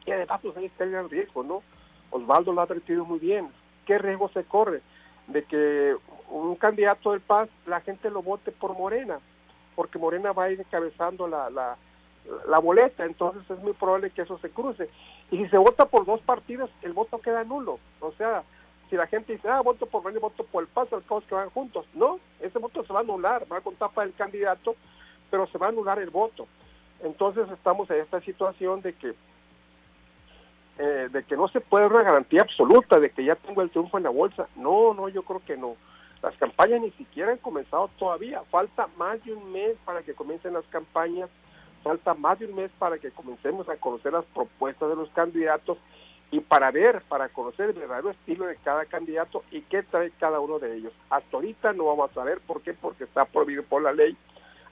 Y 0.04 0.10
además 0.10 0.40
pues 0.42 0.56
ahí 0.56 0.66
está 0.66 0.84
el 0.84 1.10
riesgo, 1.10 1.42
¿no? 1.42 1.62
Osvaldo 2.10 2.52
lo 2.52 2.60
ha 2.60 2.64
advertido 2.64 3.04
muy 3.04 3.18
bien. 3.18 3.48
¿Qué 3.86 3.98
riesgo 3.98 4.28
se 4.30 4.44
corre? 4.44 4.82
De 5.26 5.44
que 5.44 5.96
un 6.30 6.56
candidato 6.56 7.12
del 7.12 7.20
PAS, 7.20 7.48
la 7.66 7.80
gente 7.80 8.10
lo 8.10 8.22
vote 8.22 8.52
por 8.52 8.76
Morena, 8.76 9.20
porque 9.78 10.00
Morena 10.00 10.32
va 10.32 10.46
a 10.46 10.50
ir 10.50 10.58
encabezando 10.58 11.28
la, 11.28 11.48
la, 11.50 11.76
la 12.48 12.58
boleta, 12.58 13.04
entonces 13.04 13.48
es 13.48 13.60
muy 13.60 13.74
probable 13.74 14.10
que 14.10 14.22
eso 14.22 14.36
se 14.40 14.50
cruce. 14.50 14.90
Y 15.30 15.36
si 15.36 15.48
se 15.50 15.56
vota 15.56 15.84
por 15.84 16.04
dos 16.04 16.20
partidos, 16.22 16.68
el 16.82 16.92
voto 16.94 17.20
queda 17.20 17.44
nulo. 17.44 17.78
O 18.00 18.10
sea, 18.14 18.42
si 18.90 18.96
la 18.96 19.06
gente 19.06 19.34
dice, 19.34 19.48
ah, 19.48 19.60
voto 19.60 19.86
por 19.86 20.02
Morena, 20.02 20.18
voto 20.18 20.42
por 20.42 20.64
el 20.64 20.68
PAS, 20.68 20.92
al 20.92 21.04
cabo 21.04 21.20
que 21.20 21.32
van 21.32 21.50
juntos. 21.50 21.86
No, 21.94 22.18
ese 22.40 22.58
voto 22.58 22.84
se 22.84 22.92
va 22.92 22.98
a 22.98 23.02
anular, 23.04 23.46
va 23.52 23.58
a 23.58 23.60
contar 23.60 23.90
para 23.90 24.08
el 24.08 24.14
candidato, 24.14 24.74
pero 25.30 25.46
se 25.46 25.58
va 25.58 25.66
a 25.66 25.68
anular 25.68 26.00
el 26.00 26.10
voto. 26.10 26.48
Entonces 27.04 27.48
estamos 27.48 27.88
en 27.92 28.00
esta 28.00 28.20
situación 28.22 28.82
de 28.82 28.94
que 28.94 29.14
eh, 30.78 31.08
de 31.12 31.22
que 31.22 31.36
no 31.36 31.46
se 31.46 31.60
puede 31.60 31.86
una 31.86 32.02
garantía 32.02 32.42
absoluta 32.42 32.98
de 32.98 33.10
que 33.10 33.24
ya 33.24 33.36
tengo 33.36 33.62
el 33.62 33.70
triunfo 33.70 33.96
en 33.96 34.02
la 34.02 34.10
bolsa. 34.10 34.48
No, 34.56 34.92
no, 34.92 35.08
yo 35.08 35.22
creo 35.22 35.40
que 35.46 35.56
no. 35.56 35.76
Las 36.22 36.36
campañas 36.36 36.80
ni 36.80 36.90
siquiera 36.92 37.32
han 37.32 37.38
comenzado 37.38 37.88
todavía. 37.98 38.42
Falta 38.50 38.88
más 38.96 39.24
de 39.24 39.32
un 39.32 39.52
mes 39.52 39.76
para 39.84 40.02
que 40.02 40.14
comiencen 40.14 40.52
las 40.52 40.64
campañas. 40.66 41.30
Falta 41.82 42.14
más 42.14 42.38
de 42.38 42.46
un 42.46 42.56
mes 42.56 42.70
para 42.78 42.98
que 42.98 43.10
comencemos 43.10 43.68
a 43.68 43.76
conocer 43.76 44.12
las 44.12 44.24
propuestas 44.26 44.88
de 44.88 44.96
los 44.96 45.08
candidatos 45.10 45.78
y 46.30 46.40
para 46.40 46.70
ver, 46.70 47.02
para 47.08 47.28
conocer 47.30 47.70
el 47.70 47.76
verdadero 47.76 48.10
estilo 48.10 48.46
de 48.46 48.56
cada 48.56 48.84
candidato 48.84 49.44
y 49.50 49.62
qué 49.62 49.82
trae 49.82 50.10
cada 50.18 50.40
uno 50.40 50.58
de 50.58 50.76
ellos. 50.76 50.92
Hasta 51.08 51.36
ahorita 51.36 51.72
no 51.72 51.86
vamos 51.86 52.14
a 52.16 52.24
ver 52.24 52.40
por 52.40 52.60
qué, 52.62 52.74
porque 52.74 53.04
está 53.04 53.24
prohibido 53.24 53.62
por 53.62 53.82
la 53.82 53.92
ley 53.92 54.16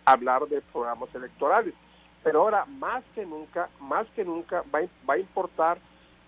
hablar 0.05 0.47
de 0.49 0.61
programas 0.61 1.15
electorales. 1.15 1.75
Pero 2.23 2.41
ahora, 2.41 2.67
más 2.67 3.05
que 3.15 3.25
nunca, 3.25 3.71
más 3.81 4.07
que 4.09 4.25
nunca, 4.25 4.65
va, 4.75 4.81
va 5.09 5.15
a 5.15 5.19
importar 5.19 5.79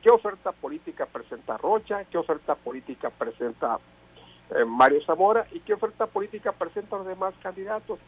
qué 0.03 0.11
oferta 0.11 0.53
política 0.53 1.07
presenta 1.07 1.59
Rocha, 1.59 2.05
qué 2.05 2.17
oferta 2.17 2.55
política 2.55 3.11
presenta 3.11 3.79
Mario 4.67 5.01
Zamora 5.05 5.47
y 5.53 5.61
qué 5.61 5.75
oferta 5.75 6.07
política 6.07 6.53
presentan 6.53 7.01
los 7.01 7.09
demás 7.09 7.35
candidatos 7.43 7.99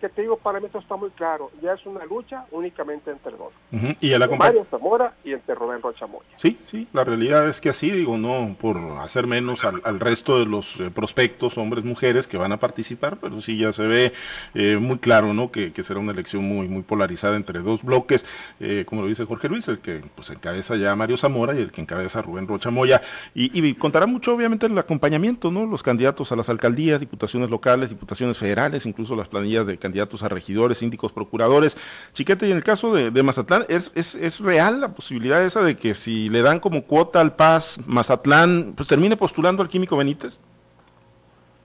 que 0.00 0.08
te 0.08 0.22
digo, 0.22 0.36
para 0.36 0.58
mí 0.58 0.66
esto 0.66 0.78
está 0.78 0.96
muy 0.96 1.10
claro. 1.10 1.50
Ya 1.62 1.74
es 1.74 1.86
una 1.86 2.04
lucha 2.04 2.46
únicamente 2.50 3.10
entre 3.10 3.32
dos. 3.32 3.52
Y 4.00 4.12
el 4.12 4.28
Mario 4.36 4.66
Zamora 4.70 5.14
y 5.24 5.32
entre 5.32 5.54
Rubén 5.54 5.82
Rocha 5.82 6.06
Moya. 6.06 6.28
Sí, 6.36 6.58
sí, 6.64 6.88
la 6.92 7.04
realidad 7.04 7.48
es 7.48 7.60
que 7.60 7.68
así, 7.68 7.90
digo, 7.90 8.16
no 8.16 8.56
por 8.60 8.78
hacer 8.98 9.26
menos 9.26 9.64
al, 9.64 10.00
resto 10.00 10.38
de 10.38 10.46
los 10.46 10.80
eh, 10.80 10.90
prospectos, 10.90 11.58
hombres, 11.58 11.84
mujeres, 11.84 12.26
que 12.26 12.38
van 12.38 12.52
a 12.52 12.56
participar, 12.58 13.18
pero 13.18 13.40
sí 13.40 13.58
ya 13.58 13.72
se 13.72 13.86
ve 13.86 14.12
eh, 14.54 14.78
muy 14.78 14.98
claro, 14.98 15.34
¿no? 15.34 15.50
Que, 15.50 15.72
será 15.80 15.98
una 15.98 16.12
elección 16.12 16.44
muy, 16.44 16.68
muy 16.68 16.82
polarizada 16.82 17.36
entre 17.36 17.60
dos 17.60 17.82
bloques, 17.82 18.26
eh, 18.60 18.84
como 18.86 19.00
lo 19.02 19.08
dice 19.08 19.24
Jorge 19.24 19.48
Luis, 19.48 19.66
el 19.68 19.78
que 19.78 20.02
pues 20.14 20.28
encabeza 20.28 20.76
ya 20.76 20.94
Mario 20.94 21.16
Zamora 21.16 21.54
y 21.54 21.58
el 21.62 21.72
que 21.72 21.80
encabeza 21.80 22.22
Rubén 22.22 22.46
Rocha 22.46 22.70
Moya. 22.70 23.00
Y, 23.34 23.50
y 23.58 23.74
contará 23.74 24.06
mucho, 24.06 24.34
obviamente, 24.34 24.66
el 24.66 24.76
acompañamiento, 24.78 25.50
¿no? 25.50 25.66
Los 25.66 25.82
candidatos 25.82 26.32
a 26.32 26.36
las 26.36 26.48
alcaldías, 26.48 27.00
diputaciones 27.00 27.50
locales, 27.50 27.88
diputaciones 27.88 28.36
federales, 28.36 28.86
incluso 28.86 29.16
las 29.16 29.28
planillas 29.28 29.66
de 29.66 29.78
candidatos 29.90 30.22
a 30.22 30.28
regidores, 30.28 30.78
síndicos, 30.78 31.10
procuradores. 31.10 31.76
Chiquete, 32.12 32.46
y 32.46 32.52
en 32.52 32.58
el 32.58 32.64
caso 32.64 32.94
de, 32.94 33.22
Mazatlán, 33.22 33.66
¿es, 33.68 33.90
¿es, 33.94 34.38
real 34.38 34.80
la 34.80 34.94
posibilidad 34.94 35.44
esa 35.44 35.62
de 35.62 35.76
que 35.76 35.94
si 35.94 36.28
le 36.28 36.42
dan 36.42 36.60
como 36.60 36.84
cuota 36.84 37.20
al 37.20 37.34
Paz 37.34 37.80
Mazatlán, 37.86 38.74
pues 38.76 38.88
termine 38.88 39.16
postulando 39.16 39.62
al 39.62 39.68
Químico 39.68 39.96
Benítez? 39.96 40.38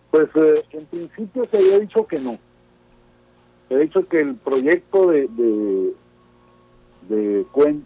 Pues 0.10 0.28
eh, 0.36 0.64
en 0.72 0.86
principio 0.86 1.46
se 1.52 1.58
había 1.58 1.80
dicho 1.80 2.08
que 2.08 2.20
no. 2.20 2.40
Se 3.70 3.76
ha 3.76 3.78
dicho 3.78 4.08
que 4.08 4.22
el 4.22 4.36
proyecto 4.36 5.12
de, 5.12 5.28
de, 5.28 5.94
de 7.10 7.46
Cuen 7.52 7.86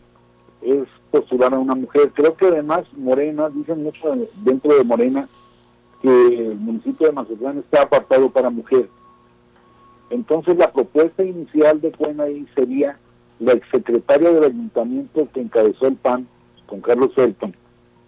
es 0.62 0.88
postular 1.12 1.54
a 1.54 1.60
una 1.60 1.76
mujer. 1.76 2.12
Creo 2.14 2.36
que 2.36 2.48
además 2.48 2.86
Morena, 2.96 3.50
dicen 3.50 3.84
mucho 3.84 4.16
dentro 4.44 4.74
de 4.78 4.84
Morena, 4.86 5.28
que 6.02 6.10
el 6.10 6.56
municipio 6.56 7.08
de 7.08 7.14
Mazatlán 7.14 7.58
está 7.60 7.82
apartado 7.82 8.30
para 8.30 8.50
mujer. 8.50 8.88
Entonces 10.10 10.58
la 10.58 10.72
propuesta 10.72 11.24
inicial 11.24 11.82
de 11.82 11.94
ahí 12.20 12.48
sería 12.56 12.98
la 13.40 13.54
exsecretaria 13.54 14.32
del 14.32 14.44
ayuntamiento 14.44 15.28
que 15.34 15.42
encabezó 15.42 15.88
el 15.88 15.96
PAN 15.96 16.28
con 16.66 16.82
Carlos 16.82 17.14
Felton, 17.16 17.56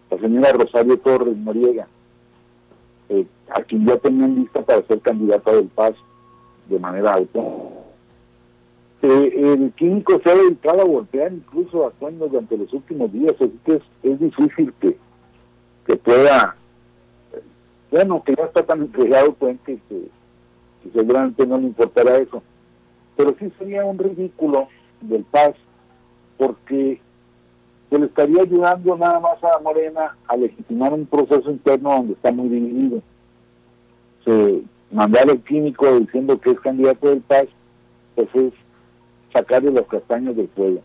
la 0.10 0.18
señora 0.18 0.52
Rosario 0.54 0.98
Torres 1.00 1.38
Noriega, 1.38 1.88
eh, 3.10 3.26
a 3.50 3.62
quien 3.64 3.86
ya 3.86 3.98
tenían 3.98 4.36
lista 4.36 4.62
para 4.62 4.86
ser 4.88 5.00
candidata 5.00 5.52
del 5.52 5.68
PAS 5.68 5.96
de 6.70 6.80
manera 6.80 7.14
autónoma. 7.14 7.72
Eh, 9.04 9.54
el 9.54 9.72
químico 9.72 10.22
se 10.24 10.30
ha 10.30 10.36
dedicado 10.36 10.82
a 10.82 10.86
golpear 10.86 11.34
incluso 11.34 11.88
a 11.88 11.92
Cuen 11.92 12.20
durante 12.20 12.56
los 12.56 12.72
últimos 12.72 13.12
días, 13.12 13.34
así 13.40 13.60
que 13.66 13.82
es, 14.04 14.20
difícil 14.20 14.72
que, 14.80 14.96
que 15.88 15.96
pueda, 15.96 16.56
eh, 17.34 17.42
bueno, 17.90 18.22
que 18.24 18.36
ya 18.36 18.44
está 18.44 18.64
tan 18.64 18.82
entregado 18.82 19.34
Cuen 19.34 19.58
que 19.66 19.80
y 20.86 20.90
seguramente 20.90 21.46
no 21.46 21.58
le 21.58 21.68
importará 21.68 22.18
eso. 22.18 22.42
Pero 23.16 23.36
sí 23.40 23.52
sería 23.58 23.86
un 23.86 23.98
ridículo 23.98 24.68
del 25.02 25.24
Paz, 25.24 25.54
porque 26.38 27.00
se 27.90 28.00
le 28.00 28.06
estaría 28.06 28.42
ayudando 28.42 28.98
nada 28.98 29.20
más 29.20 29.44
a 29.44 29.60
Morena 29.60 30.16
a 30.28 30.38
legitimar 30.38 30.94
un 30.94 31.06
proceso 31.06 31.52
interno 31.52 31.90
donde 31.90 32.14
está 32.14 32.32
muy 32.32 32.50
dividido. 32.50 33.02
Se 34.26 34.62
mandar 34.92 35.30
el 35.30 35.42
químico 35.42 36.00
diciendo 36.00 36.40
que 36.40 36.52
es 36.52 36.60
candidato 36.60 37.10
del 37.10 37.22
Paz, 37.22 37.46
pues 38.16 38.28
es 38.34 38.54
sacarle 39.34 39.72
los 39.72 39.88
castaños 39.88 40.36
del 40.36 40.50
fuego. 40.50 40.82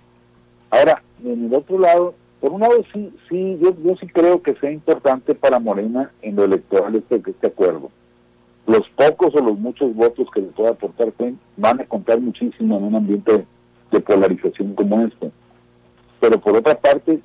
Ahora, 0.70 1.02
en 1.24 1.46
el 1.46 1.54
otro 1.54 1.78
lado, 1.78 2.14
por 2.40 2.52
un 2.52 2.60
lado 2.60 2.84
sí, 2.92 3.12
sí, 3.28 3.58
yo, 3.60 3.74
yo 3.82 3.96
sí 3.96 4.06
creo 4.08 4.42
que 4.42 4.54
sea 4.56 4.70
importante 4.70 5.34
para 5.34 5.58
Morena 5.58 6.12
en 6.22 6.36
lo 6.36 6.44
electoral 6.44 6.94
este, 6.96 7.22
este 7.30 7.46
acuerdo 7.46 7.90
los 8.66 8.88
pocos 8.90 9.34
o 9.34 9.38
los 9.38 9.58
muchos 9.58 9.94
votos 9.94 10.28
que 10.32 10.40
le 10.40 10.48
pueda 10.48 10.70
aportar 10.70 11.12
van 11.56 11.80
a 11.80 11.84
contar 11.84 12.20
muchísimo 12.20 12.76
en 12.76 12.84
un 12.84 12.94
ambiente 12.96 13.46
de 13.90 14.00
polarización 14.00 14.74
como 14.74 15.00
este. 15.02 15.30
Pero 16.20 16.40
por 16.40 16.56
otra 16.56 16.78
parte, 16.78 17.20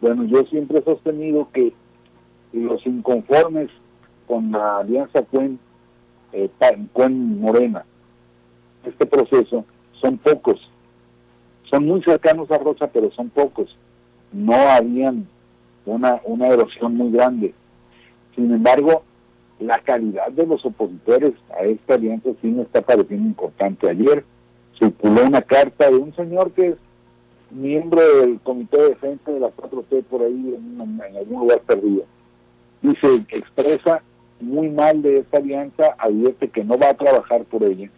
bueno, 0.00 0.24
yo 0.24 0.44
siempre 0.44 0.78
he 0.78 0.82
sostenido 0.82 1.48
que 1.52 1.72
los 2.52 2.84
inconformes 2.86 3.70
con 4.26 4.52
la 4.52 4.78
alianza 4.78 5.22
Cuen, 5.22 5.58
eh, 6.32 6.48
Morena, 7.08 7.84
este 8.84 9.06
proceso, 9.06 9.64
son 10.00 10.16
pocos. 10.18 10.70
Son 11.64 11.84
muy 11.86 12.02
cercanos 12.02 12.50
a 12.50 12.58
Rocha, 12.58 12.86
pero 12.88 13.10
son 13.12 13.28
pocos. 13.30 13.76
No 14.32 14.54
habían 14.54 15.26
una, 15.86 16.20
una 16.24 16.48
erosión 16.48 16.96
muy 16.96 17.10
grande. 17.10 17.52
Sin 18.34 18.52
embargo, 18.52 19.02
la 19.60 19.78
calidad 19.78 20.28
de 20.32 20.46
los 20.46 20.64
opositores 20.64 21.34
a 21.58 21.64
esta 21.64 21.94
alianza 21.94 22.30
sí 22.40 22.48
me 22.48 22.62
está 22.62 22.80
pareciendo 22.80 23.28
importante. 23.28 23.88
Ayer 23.88 24.24
circuló 24.78 25.26
una 25.26 25.42
carta 25.42 25.90
de 25.90 25.96
un 25.96 26.14
señor 26.16 26.52
que 26.52 26.68
es 26.68 26.76
miembro 27.50 28.00
del 28.20 28.40
Comité 28.40 28.78
de 28.78 28.88
Defensa 28.90 29.30
de 29.30 29.40
la 29.40 29.48
4T 29.48 30.04
por 30.04 30.22
ahí 30.22 30.56
en, 30.56 31.00
algún 31.16 31.40
lugar 31.40 31.60
perdido. 31.60 32.04
Y 32.82 32.94
se 32.96 33.14
expresa 33.36 34.02
muy 34.40 34.70
mal 34.70 35.02
de 35.02 35.18
esta 35.18 35.36
alianza, 35.36 35.94
advierte 35.98 36.48
que 36.48 36.64
no 36.64 36.78
va 36.78 36.90
a 36.90 36.96
trabajar 36.96 37.44
por 37.44 37.62
ella. 37.62 37.90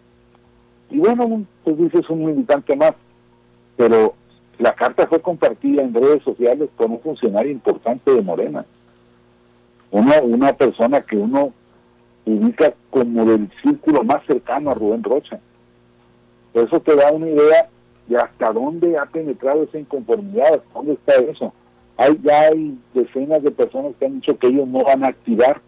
Y 0.91 0.99
bueno, 0.99 1.45
pues 1.63 1.79
dice 1.79 2.01
es 2.01 2.11
un 2.11 2.25
militante 2.25 2.75
más, 2.75 2.95
pero 3.77 4.15
la 4.59 4.75
carta 4.75 5.07
fue 5.07 5.21
compartida 5.21 5.83
en 5.83 5.95
redes 5.95 6.23
sociales 6.25 6.69
por 6.77 6.91
un 6.91 7.01
funcionario 7.01 7.53
importante 7.53 8.13
de 8.13 8.23
Morena 8.23 8.67
una, 9.93 10.21
una 10.23 10.53
persona 10.55 11.03
que 11.03 11.17
uno 11.17 11.53
ubica 12.25 12.75
como 12.91 13.25
del 13.25 13.49
círculo 13.63 14.03
más 14.03 14.25
cercano 14.27 14.71
a 14.71 14.75
Rubén 14.75 15.05
Rocha. 15.05 15.39
Eso 16.55 16.81
te 16.81 16.97
da 16.97 17.13
una 17.13 17.29
idea 17.29 17.69
de 18.07 18.17
hasta 18.17 18.53
dónde 18.53 18.97
ha 18.99 19.07
penetrado 19.07 19.63
esa 19.63 19.79
inconformidad, 19.79 20.63
dónde 20.75 20.95
está 20.95 21.15
eso. 21.17 21.53
Hay, 21.97 22.19
ya 22.23 22.41
hay 22.41 22.79
decenas 22.95 23.43
de 23.43 23.51
personas 23.51 23.93
que 23.99 24.07
han 24.07 24.15
dicho 24.15 24.37
que 24.39 24.49
ellos 24.49 24.67
no 24.67 24.83
van 24.83 25.05
a 25.05 25.09
activar, 25.09 25.61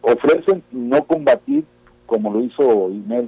ofrecen 0.00 0.62
no 0.70 1.04
combatir 1.04 1.64
como 2.06 2.32
lo 2.32 2.40
hizo 2.40 2.90
Inés, 2.90 3.26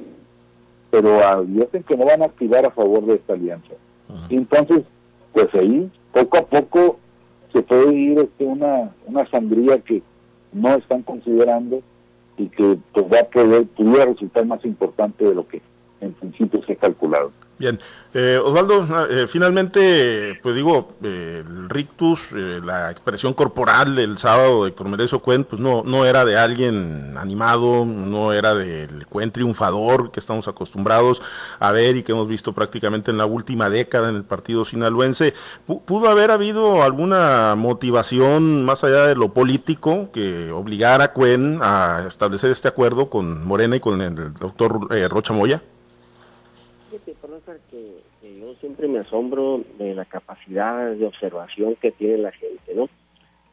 pero 0.90 1.18
advierten 1.26 1.82
que 1.82 1.96
no 1.96 2.04
van 2.04 2.22
a 2.22 2.26
activar 2.26 2.64
a 2.64 2.70
favor 2.70 3.04
de 3.06 3.14
esta 3.14 3.32
alianza. 3.32 3.74
Entonces, 4.30 4.82
pues 5.32 5.48
ahí 5.54 5.90
poco 6.12 6.38
a 6.38 6.46
poco 6.46 6.98
se 7.56 7.62
puede 7.62 7.94
ir 7.94 8.18
este, 8.18 8.44
una, 8.44 8.90
una 9.06 9.26
sangría 9.30 9.78
que 9.78 10.02
no 10.52 10.74
están 10.74 11.02
considerando 11.02 11.80
y 12.36 12.48
que 12.48 12.76
pues, 12.92 13.06
va 13.10 13.20
a 13.20 13.24
poder, 13.24 13.64
pudiera 13.68 14.04
resultar 14.04 14.44
más 14.44 14.62
importante 14.66 15.24
de 15.24 15.34
lo 15.34 15.48
que 15.48 15.62
en 16.02 16.12
principio 16.12 16.62
se 16.66 16.74
ha 16.74 16.76
calculado. 16.76 17.32
Bien, 17.58 17.80
eh, 18.12 18.38
Osvaldo, 18.42 18.86
ah, 18.90 19.06
eh, 19.08 19.26
finalmente, 19.26 20.38
pues 20.42 20.54
digo, 20.54 20.94
eh, 21.02 21.42
el 21.46 21.70
rictus, 21.70 22.32
la 22.32 22.90
expresión 22.90 23.32
corporal 23.32 23.96
del 23.96 24.18
sábado 24.18 24.64
de 24.64 24.70
Héctor 24.70 24.88
Merezo 24.90 25.20
Cuen, 25.20 25.44
pues 25.44 25.58
no, 25.60 25.82
no 25.82 26.04
era 26.04 26.26
de 26.26 26.36
alguien 26.36 27.16
animado, 27.16 27.86
no 27.86 28.34
era 28.34 28.54
del 28.54 29.06
Cuen 29.06 29.30
triunfador 29.30 30.10
que 30.10 30.20
estamos 30.20 30.48
acostumbrados 30.48 31.22
a 31.58 31.72
ver 31.72 31.96
y 31.96 32.02
que 32.02 32.12
hemos 32.12 32.28
visto 32.28 32.52
prácticamente 32.52 33.10
en 33.10 33.16
la 33.16 33.24
última 33.24 33.70
década 33.70 34.10
en 34.10 34.16
el 34.16 34.24
partido 34.24 34.66
sinaloense. 34.66 35.32
¿Pudo 35.66 36.10
haber 36.10 36.30
habido 36.32 36.82
alguna 36.82 37.54
motivación 37.56 38.66
más 38.66 38.84
allá 38.84 39.06
de 39.06 39.14
lo 39.14 39.32
político 39.32 40.10
que 40.12 40.50
obligara 40.50 41.04
a 41.04 41.12
Cuen 41.14 41.60
a 41.62 42.04
establecer 42.06 42.50
este 42.50 42.68
acuerdo 42.68 43.08
con 43.08 43.46
Morena 43.46 43.76
y 43.76 43.80
con 43.80 44.02
el 44.02 44.34
doctor 44.34 44.90
Rocha 45.10 45.32
Moya? 45.32 45.62
Siempre 48.66 48.88
me 48.88 48.98
asombro 48.98 49.62
de 49.78 49.94
la 49.94 50.04
capacidad 50.04 50.90
de 50.90 51.06
observación 51.06 51.76
que 51.76 51.92
tiene 51.92 52.18
la 52.18 52.32
gente, 52.32 52.74
¿no? 52.74 52.88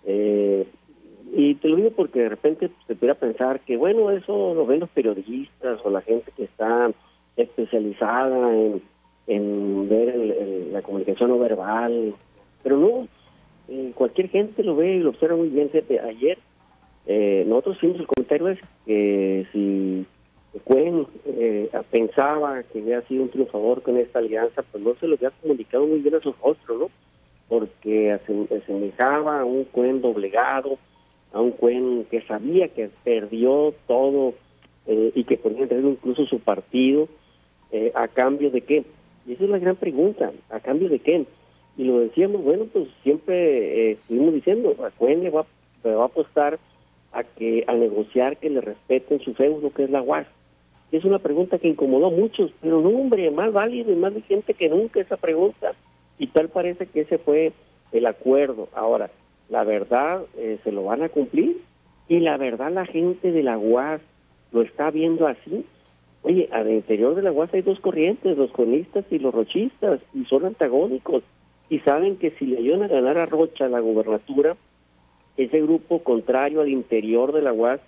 Eh, 0.06 0.65
y 1.36 1.54
te 1.56 1.69
lo 1.69 1.76
digo 1.76 1.91
porque 1.91 2.21
de 2.21 2.30
repente 2.30 2.71
se 2.88 2.95
pudiera 2.95 3.13
pensar 3.13 3.60
que, 3.60 3.78
bueno, 3.78 4.10
eso 4.10 4.56
lo 4.56 4.65
ven 4.65 4.80
los 4.80 4.89
periodistas 4.89 5.80
o 5.84 5.91
la 5.91 6.02
gente 6.02 6.32
que 6.36 6.45
está 6.45 6.91
especializada 7.38 8.56
en, 8.56 8.82
en 9.28 9.88
ver 9.88 10.15
la 10.71 10.82
comunicación 10.82 11.30
no 11.30 11.38
verbal, 11.38 12.15
pero 12.63 12.78
no, 12.78 13.08
eh, 13.69 13.91
cualquier 13.93 14.30
gente 14.30 14.63
lo 14.63 14.76
ve 14.76 14.95
y 14.95 14.99
lo 14.99 15.12
observa 15.12 15.38
muy 15.38 15.49
bien. 15.49 15.69
Ayer 16.08 16.39
eh, 17.06 17.43
nosotros 17.47 17.78
hicimos 17.78 17.99
el 17.99 18.08
comentario 18.08 18.58
que 18.88 19.45
si 19.52 20.08
Cuen 20.59 21.07
eh, 21.25 21.69
pensaba 21.89 22.61
que 22.63 22.79
había 22.79 23.01
sido 23.03 23.23
un 23.23 23.29
triunfador 23.29 23.81
con 23.81 23.97
esta 23.97 24.19
alianza, 24.19 24.61
pues 24.61 24.83
no 24.83 24.93
se 24.95 25.07
lo 25.07 25.15
había 25.15 25.31
comunicado 25.31 25.87
muy 25.87 25.99
bien 25.99 26.15
a 26.15 26.19
su 26.19 26.33
rostro, 26.43 26.77
¿no? 26.77 26.89
Porque 27.49 28.11
asemejaba 28.11 29.41
a 29.41 29.45
un 29.45 29.63
Cuen 29.65 30.01
doblegado, 30.01 30.77
a 31.33 31.41
un 31.41 31.51
Cuen 31.51 32.05
que 32.09 32.21
sabía 32.21 32.67
que 32.67 32.91
perdió 33.03 33.73
todo 33.87 34.35
eh, 34.85 35.11
y 35.15 35.23
que 35.23 35.39
en 35.43 35.69
riesgo 35.69 35.89
incluso 35.89 36.25
su 36.27 36.39
partido, 36.39 37.07
eh, 37.71 37.91
¿a 37.95 38.07
cambio 38.07 38.51
de 38.51 38.61
qué? 38.61 38.83
Y 39.25 39.33
esa 39.33 39.45
es 39.45 39.49
la 39.49 39.57
gran 39.57 39.75
pregunta, 39.75 40.31
¿a 40.51 40.59
cambio 40.59 40.87
de 40.87 40.99
qué? 40.99 41.25
Y 41.77 41.85
lo 41.85 41.99
decíamos, 41.99 42.43
bueno, 42.43 42.65
pues 42.71 42.87
siempre 43.01 43.89
eh, 43.89 43.91
estuvimos 43.93 44.35
diciendo, 44.35 44.75
a 44.85 44.91
Cuen 44.91 45.23
le 45.23 45.31
va, 45.31 45.47
le 45.83 45.95
va 45.95 46.03
a 46.03 46.07
apostar 46.07 46.59
a 47.11 47.23
que 47.23 47.63
a 47.65 47.73
negociar 47.73 48.37
que 48.37 48.51
le 48.51 48.61
respeten 48.61 49.19
su 49.19 49.33
feudo, 49.33 49.71
que 49.71 49.85
es 49.85 49.89
la 49.89 50.03
UAS 50.03 50.27
es 50.97 51.06
una 51.06 51.19
pregunta 51.19 51.58
que 51.58 51.67
incomodó 51.67 52.08
a 52.08 52.12
muchos, 52.12 52.51
pero 52.62 52.82
no, 52.82 52.89
hombre, 52.89 53.29
más 53.32 53.51
válido 53.51 53.91
y 53.91 53.95
más 53.95 54.13
vigente 54.13 54.53
que 54.53 54.69
nunca 54.69 54.99
esa 54.99 55.17
pregunta. 55.17 55.73
Y 56.19 56.27
tal 56.27 56.49
parece 56.49 56.86
que 56.86 57.01
ese 57.01 57.17
fue 57.17 57.51
el 57.91 58.06
acuerdo. 58.06 58.69
Ahora, 58.75 59.10
la 59.49 59.63
verdad 59.63 60.23
eh, 60.38 60.60
se 60.63 60.71
lo 60.71 60.84
van 60.84 61.01
a 61.01 61.10
cumplir 61.10 61.62
y 62.08 62.19
la 62.19 62.38
verdad 62.38 62.71
la 62.71 62.86
gente 62.86 63.32
de 63.32 63.43
la 63.43 63.58
UAS 63.58 64.01
lo 64.51 64.62
está 64.62 64.91
viendo 64.91 65.27
así. 65.27 65.65
Oye, 66.21 66.47
al 66.51 66.69
interior 66.71 67.15
de 67.15 67.23
la 67.23 67.32
UAS 67.32 67.53
hay 67.53 67.62
dos 67.62 67.79
corrientes, 67.79 68.38
los 68.38 68.51
conistas 68.51 69.06
y 69.10 69.19
los 69.19 69.34
rochistas, 69.34 69.99
y 70.13 70.25
son 70.25 70.45
antagónicos. 70.45 71.23
Y 71.69 71.79
saben 71.79 72.17
que 72.17 72.32
si 72.32 72.45
le 72.45 72.60
ayudan 72.60 72.84
a 72.84 72.88
ganar 72.88 73.17
a 73.17 73.25
Rocha 73.25 73.67
la 73.67 73.79
gubernatura, 73.79 74.56
ese 75.38 75.62
grupo 75.62 76.03
contrario 76.03 76.62
al 76.62 76.69
interior 76.69 77.32
de 77.34 77.41
la 77.41 77.51
UAS 77.51 77.82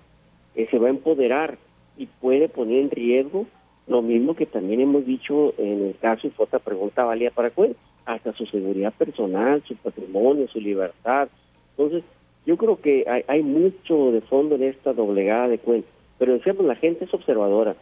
eh, 0.55 0.67
se 0.71 0.79
va 0.79 0.87
a 0.87 0.89
empoderar 0.89 1.57
y 1.97 2.07
puede 2.07 2.49
poner 2.49 2.79
en 2.79 2.91
riesgo 2.91 3.45
lo 3.87 4.01
mismo 4.01 4.35
que 4.35 4.45
también 4.45 4.81
hemos 4.81 5.05
dicho 5.05 5.53
en 5.57 5.85
el 5.85 5.95
caso 5.97 6.27
y 6.27 6.31
fue 6.31 6.45
otra 6.45 6.59
pregunta 6.59 7.03
válida 7.03 7.29
para 7.29 7.51
Cuen, 7.51 7.75
hasta 8.05 8.33
su 8.33 8.45
seguridad 8.47 8.93
personal, 8.93 9.63
su 9.67 9.75
patrimonio, 9.75 10.47
su 10.47 10.59
libertad. 10.59 11.27
Entonces, 11.71 12.03
yo 12.45 12.57
creo 12.57 12.79
que 12.81 13.05
hay, 13.07 13.23
hay 13.27 13.43
mucho 13.43 14.11
de 14.11 14.21
fondo 14.21 14.55
en 14.55 14.63
esta 14.63 14.93
doblegada 14.93 15.47
de 15.47 15.59
Cuen, 15.59 15.83
pero 16.17 16.33
decíamos, 16.33 16.65
la 16.65 16.75
gente 16.75 17.05
es 17.05 17.13
observadora. 17.13 17.75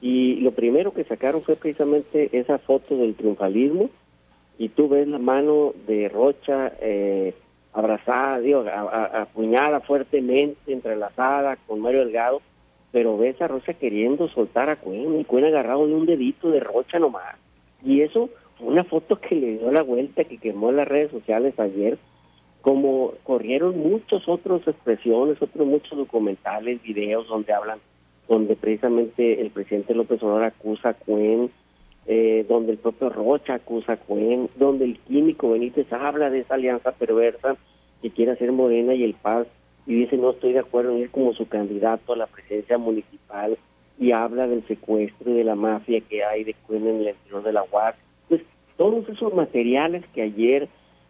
Y 0.00 0.36
lo 0.36 0.52
primero 0.52 0.92
que 0.92 1.04
sacaron 1.04 1.42
fue 1.42 1.56
precisamente 1.56 2.30
esa 2.32 2.58
foto 2.58 2.96
del 2.96 3.14
triunfalismo, 3.14 3.90
y 4.58 4.68
tú 4.68 4.88
ves 4.88 5.08
la 5.08 5.18
mano 5.18 5.72
de 5.86 6.08
Rocha 6.08 6.72
eh, 6.80 7.34
abrazada, 7.72 8.40
digo, 8.40 8.64
apuñada 8.68 9.80
fuertemente, 9.80 10.72
entrelazada 10.72 11.56
con 11.66 11.80
Mario 11.80 12.00
Delgado, 12.00 12.42
pero 12.92 13.16
ves 13.16 13.40
a 13.40 13.48
Rocha 13.48 13.74
queriendo 13.74 14.28
soltar 14.28 14.68
a 14.68 14.76
Cuen 14.76 15.20
y 15.20 15.24
Cuen 15.24 15.44
agarrado 15.44 15.86
de 15.86 15.94
un 15.94 16.06
dedito 16.06 16.50
de 16.50 16.60
Rocha 16.60 16.98
nomás. 16.98 17.36
Y 17.84 18.02
eso 18.02 18.30
fue 18.58 18.68
una 18.68 18.84
foto 18.84 19.20
que 19.20 19.34
le 19.34 19.58
dio 19.58 19.70
la 19.70 19.82
vuelta, 19.82 20.24
que 20.24 20.38
quemó 20.38 20.70
en 20.70 20.76
las 20.76 20.88
redes 20.88 21.10
sociales 21.10 21.58
ayer, 21.58 21.98
como 22.60 23.14
corrieron 23.22 23.78
muchas 23.78 24.28
otras 24.28 24.66
expresiones, 24.66 25.40
otros 25.40 25.66
muchos 25.66 25.96
documentales, 25.96 26.82
videos 26.82 27.26
donde 27.28 27.52
hablan, 27.52 27.78
donde 28.28 28.56
precisamente 28.56 29.40
el 29.40 29.50
presidente 29.50 29.94
López 29.94 30.22
Obrador 30.22 30.44
acusa 30.44 30.90
a 30.90 30.94
Cuen, 30.94 31.50
eh, 32.06 32.44
donde 32.48 32.72
el 32.72 32.78
propio 32.78 33.08
Rocha 33.08 33.54
acusa 33.54 33.94
a 33.94 33.96
Cuen, 33.96 34.50
donde 34.56 34.84
el 34.84 34.98
químico 34.98 35.50
Benítez 35.50 35.90
habla 35.92 36.28
de 36.28 36.40
esa 36.40 36.54
alianza 36.54 36.92
perversa 36.92 37.56
que 38.02 38.10
quiere 38.10 38.32
hacer 38.32 38.52
Morena 38.52 38.94
y 38.94 39.04
el 39.04 39.14
Paz 39.14 39.46
y 39.90 39.94
dice 39.94 40.16
no 40.16 40.30
estoy 40.30 40.52
de 40.52 40.60
acuerdo 40.60 40.92
en 40.92 40.98
ir 40.98 41.10
como 41.10 41.34
su 41.34 41.48
candidato 41.48 42.12
a 42.12 42.16
la 42.16 42.28
presidencia 42.28 42.78
municipal 42.78 43.58
y 43.98 44.12
habla 44.12 44.46
del 44.46 44.64
secuestro 44.68 45.32
y 45.32 45.34
de 45.34 45.42
la 45.42 45.56
mafia 45.56 46.00
que 46.00 46.22
hay 46.22 46.44
de 46.44 46.54
Cuen 46.54 46.86
en 46.86 47.00
el 47.00 47.08
interior 47.08 47.42
de 47.42 47.52
la 47.52 47.64
UAS. 47.64 47.96
Pues 48.28 48.40
todos 48.76 49.08
esos 49.08 49.34
materiales 49.34 50.04
que 50.14 50.22
ayer 50.22 50.68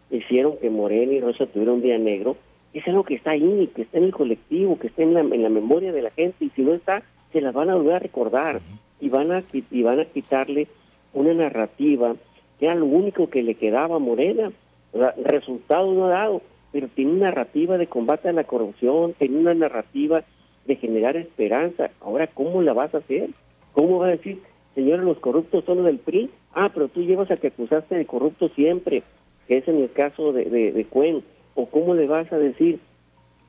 hicieron 0.09 0.57
que 0.57 0.71
Morena 0.71 1.13
y 1.13 1.19
Rosa 1.19 1.45
tuvieran 1.45 1.75
un 1.75 1.81
día 1.83 1.99
negro, 1.99 2.37
es 2.73 2.87
algo 2.87 3.03
que 3.03 3.13
está 3.13 3.31
ahí, 3.31 3.69
que 3.75 3.83
está 3.83 3.99
en 3.99 4.05
el 4.05 4.13
colectivo, 4.13 4.79
que 4.79 4.87
está 4.87 5.03
en 5.03 5.13
la, 5.13 5.19
en 5.19 5.43
la 5.43 5.49
memoria 5.49 5.93
de 5.93 6.01
la 6.01 6.09
gente 6.09 6.45
y 6.45 6.49
si 6.49 6.63
no 6.63 6.73
está, 6.73 7.03
se 7.31 7.39
las 7.39 7.53
van 7.53 7.69
a 7.69 7.75
volver 7.75 7.93
a 7.93 7.99
recordar 7.99 8.61
y 8.99 9.09
van 9.09 9.31
a, 9.31 9.43
y 9.53 9.83
van 9.83 9.99
a 9.99 10.05
quitarle 10.05 10.67
una 11.13 11.35
narrativa 11.35 12.15
que 12.57 12.65
era 12.65 12.73
lo 12.73 12.85
único 12.85 13.29
que 13.29 13.43
le 13.43 13.53
quedaba 13.53 13.97
a 13.97 13.99
Morena. 13.99 14.51
O 14.91 14.97
sea, 14.97 15.13
resultado 15.23 15.93
no 15.93 16.05
ha 16.05 16.09
dado 16.09 16.41
pero 16.71 16.87
tiene 16.87 17.11
una 17.11 17.25
narrativa 17.25 17.77
de 17.77 17.87
combate 17.87 18.29
a 18.29 18.33
la 18.33 18.45
corrupción, 18.45 19.13
tiene 19.13 19.37
una 19.37 19.53
narrativa 19.53 20.23
de 20.65 20.75
generar 20.75 21.17
esperanza. 21.17 21.91
Ahora, 21.99 22.27
¿cómo 22.27 22.61
la 22.61 22.73
vas 22.73 22.93
a 22.93 22.99
hacer? 22.99 23.29
¿Cómo 23.73 23.99
vas 23.99 24.09
a 24.09 24.11
decir, 24.11 24.41
señores, 24.75 25.03
los 25.03 25.19
corruptos 25.19 25.65
son 25.65 25.77
los 25.77 25.85
del 25.85 25.99
PRI? 25.99 26.29
Ah, 26.53 26.69
pero 26.73 26.87
tú 26.87 27.01
llevas 27.01 27.31
a 27.31 27.37
que 27.37 27.47
acusaste 27.47 27.95
de 27.95 28.05
corrupto 28.05 28.49
siempre, 28.49 29.03
que 29.47 29.57
es 29.57 29.67
en 29.67 29.77
el 29.77 29.91
caso 29.91 30.33
de, 30.33 30.45
de, 30.49 30.85
Cuen. 30.85 31.23
¿O 31.55 31.65
cómo 31.65 31.93
le 31.93 32.07
vas 32.07 32.31
a 32.31 32.37
decir, 32.37 32.79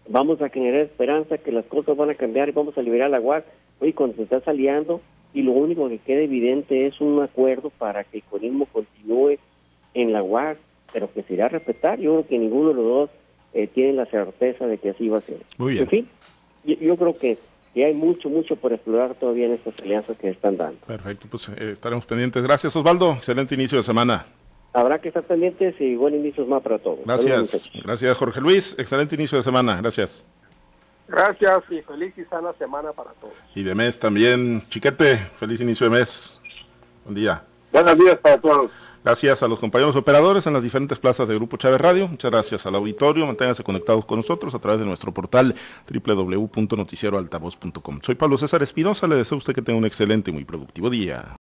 vamos 0.09 0.41
a 0.43 0.49
generar 0.49 0.81
esperanza, 0.81 1.39
que 1.39 1.53
las 1.53 1.67
cosas 1.67 1.97
van 1.97 2.11
a 2.11 2.15
cambiar 2.15 2.49
y 2.49 2.53
vamos 2.53 2.77
a 2.77 2.83
liberar 2.83 3.11
la 3.11 3.21
UAS? 3.21 3.45
Oye, 3.81 3.95
cuando 3.95 4.17
se 4.17 4.23
está 4.25 4.41
saliendo 4.41 5.01
y 5.35 5.43
lo 5.43 5.53
único 5.53 5.89
que 5.89 5.99
queda 5.99 6.21
evidente 6.23 6.87
es 6.87 7.01
un 7.01 7.23
acuerdo 7.23 7.71
para 7.71 8.05
que 8.05 8.19
el 8.19 8.25
comunismo 8.25 8.67
continúe 8.67 9.37
en 9.95 10.13
la 10.13 10.23
UAS 10.23 10.59
pero 10.93 11.13
que 11.13 11.23
se 11.23 11.35
irá 11.35 11.47
a 11.47 11.49
respetar. 11.49 11.99
Yo 11.99 12.13
creo 12.13 12.27
que 12.27 12.39
ninguno 12.39 12.69
de 12.69 12.75
los 12.75 12.85
dos 12.85 13.11
eh, 13.55 13.67
tiene 13.67 13.95
la 13.95 14.07
certeza 14.07 14.67
de 14.67 14.79
que 14.79 14.91
así 14.91 15.09
va 15.09 15.19
a 15.19 15.23
ser. 15.23 15.39
Muy 15.59 15.73
bien. 15.73 15.85
En 15.85 15.91
fin, 15.91 16.09
yo, 16.65 16.97
creo 16.97 17.17
que, 17.17 17.39
hay 17.77 17.95
mucho, 17.95 18.29
mucho 18.29 18.57
por 18.57 18.73
explorar 18.73 19.15
todavía 19.15 19.47
en 19.47 19.53
estas 19.53 19.79
alianzas 19.81 20.17
que 20.19 20.31
están 20.31 20.57
dando. 20.57 20.79
Perfecto, 20.87 21.27
pues 21.31 21.49
eh, 21.49 21.71
estaremos 21.73 22.07
pendientes. 22.07 22.43
Gracias, 22.43 22.75
Osvaldo. 22.77 23.13
Excelente 23.13 23.55
inicio 23.55 23.79
de 23.79 23.85
semana. 23.85 24.27
Habrá 24.75 24.99
que 25.01 25.09
estar 25.09 25.23
pendientes 25.23 25.79
y 25.81 25.97
buen 25.97 26.15
inicio 26.15 26.47
más 26.47 26.63
para 26.63 26.79
todos. 26.79 27.01
Gracias. 27.05 27.71
Gracias, 27.85 28.17
Jorge 28.17 28.41
Luis. 28.41 28.75
Excelente 28.79 29.15
inicio 29.17 29.37
de 29.39 29.45
semana. 29.45 29.79
Gracias. 29.83 30.25
Gracias 31.09 31.65
y 31.71 31.83
feliz 31.83 32.15
y 32.17 32.25
sana 32.25 32.55
semana 32.55 32.93
para 32.93 33.11
todos. 33.13 33.35
Y 33.55 33.63
de 33.65 33.75
mes 33.75 33.99
también. 33.99 34.63
Chiquete, 34.71 35.17
feliz 35.39 35.61
inicio 35.61 35.91
de 35.91 35.99
mes. 35.99 36.41
Buen 37.05 37.17
día. 37.17 37.45
Buenos 37.71 37.99
días 37.99 38.17
para 38.17 38.41
todos. 38.41 38.71
Gracias 39.05 39.43
a 39.43 39.49
los 39.49 39.59
compañeros 39.59 39.97
operadores 39.97 40.47
en 40.47 40.53
las 40.53 40.63
diferentes 40.63 41.01
plazas 41.01 41.27
de 41.27 41.35
Grupo 41.35 41.57
Chávez 41.57 41.81
Radio. 41.81 42.07
Muchas 42.07 42.31
gracias 42.31 42.67
al 42.67 42.77
auditorio. 42.77 43.27
Manténganse 43.27 43.65
conectados 43.65 44.05
con 44.05 44.19
nosotros 44.19 44.55
a 44.55 44.61
través 44.61 44.79
de 44.79 44.87
nuestro 44.87 45.13
portal 45.13 45.57
www.noticieroaltavoz.com. 45.91 47.99
Soy 48.01 48.15
Pablo 48.15 48.39
César 48.39 48.63
Espinosa. 48.63 49.09
Le 49.09 49.17
deseo 49.17 49.35
a 49.37 49.41
usted 49.41 49.55
que 49.55 49.63
tenga 49.63 49.77
un 49.77 49.87
excelente 49.87 50.31
y 50.31 50.35
muy 50.35 50.45
productivo 50.45 50.89
día. 50.89 51.25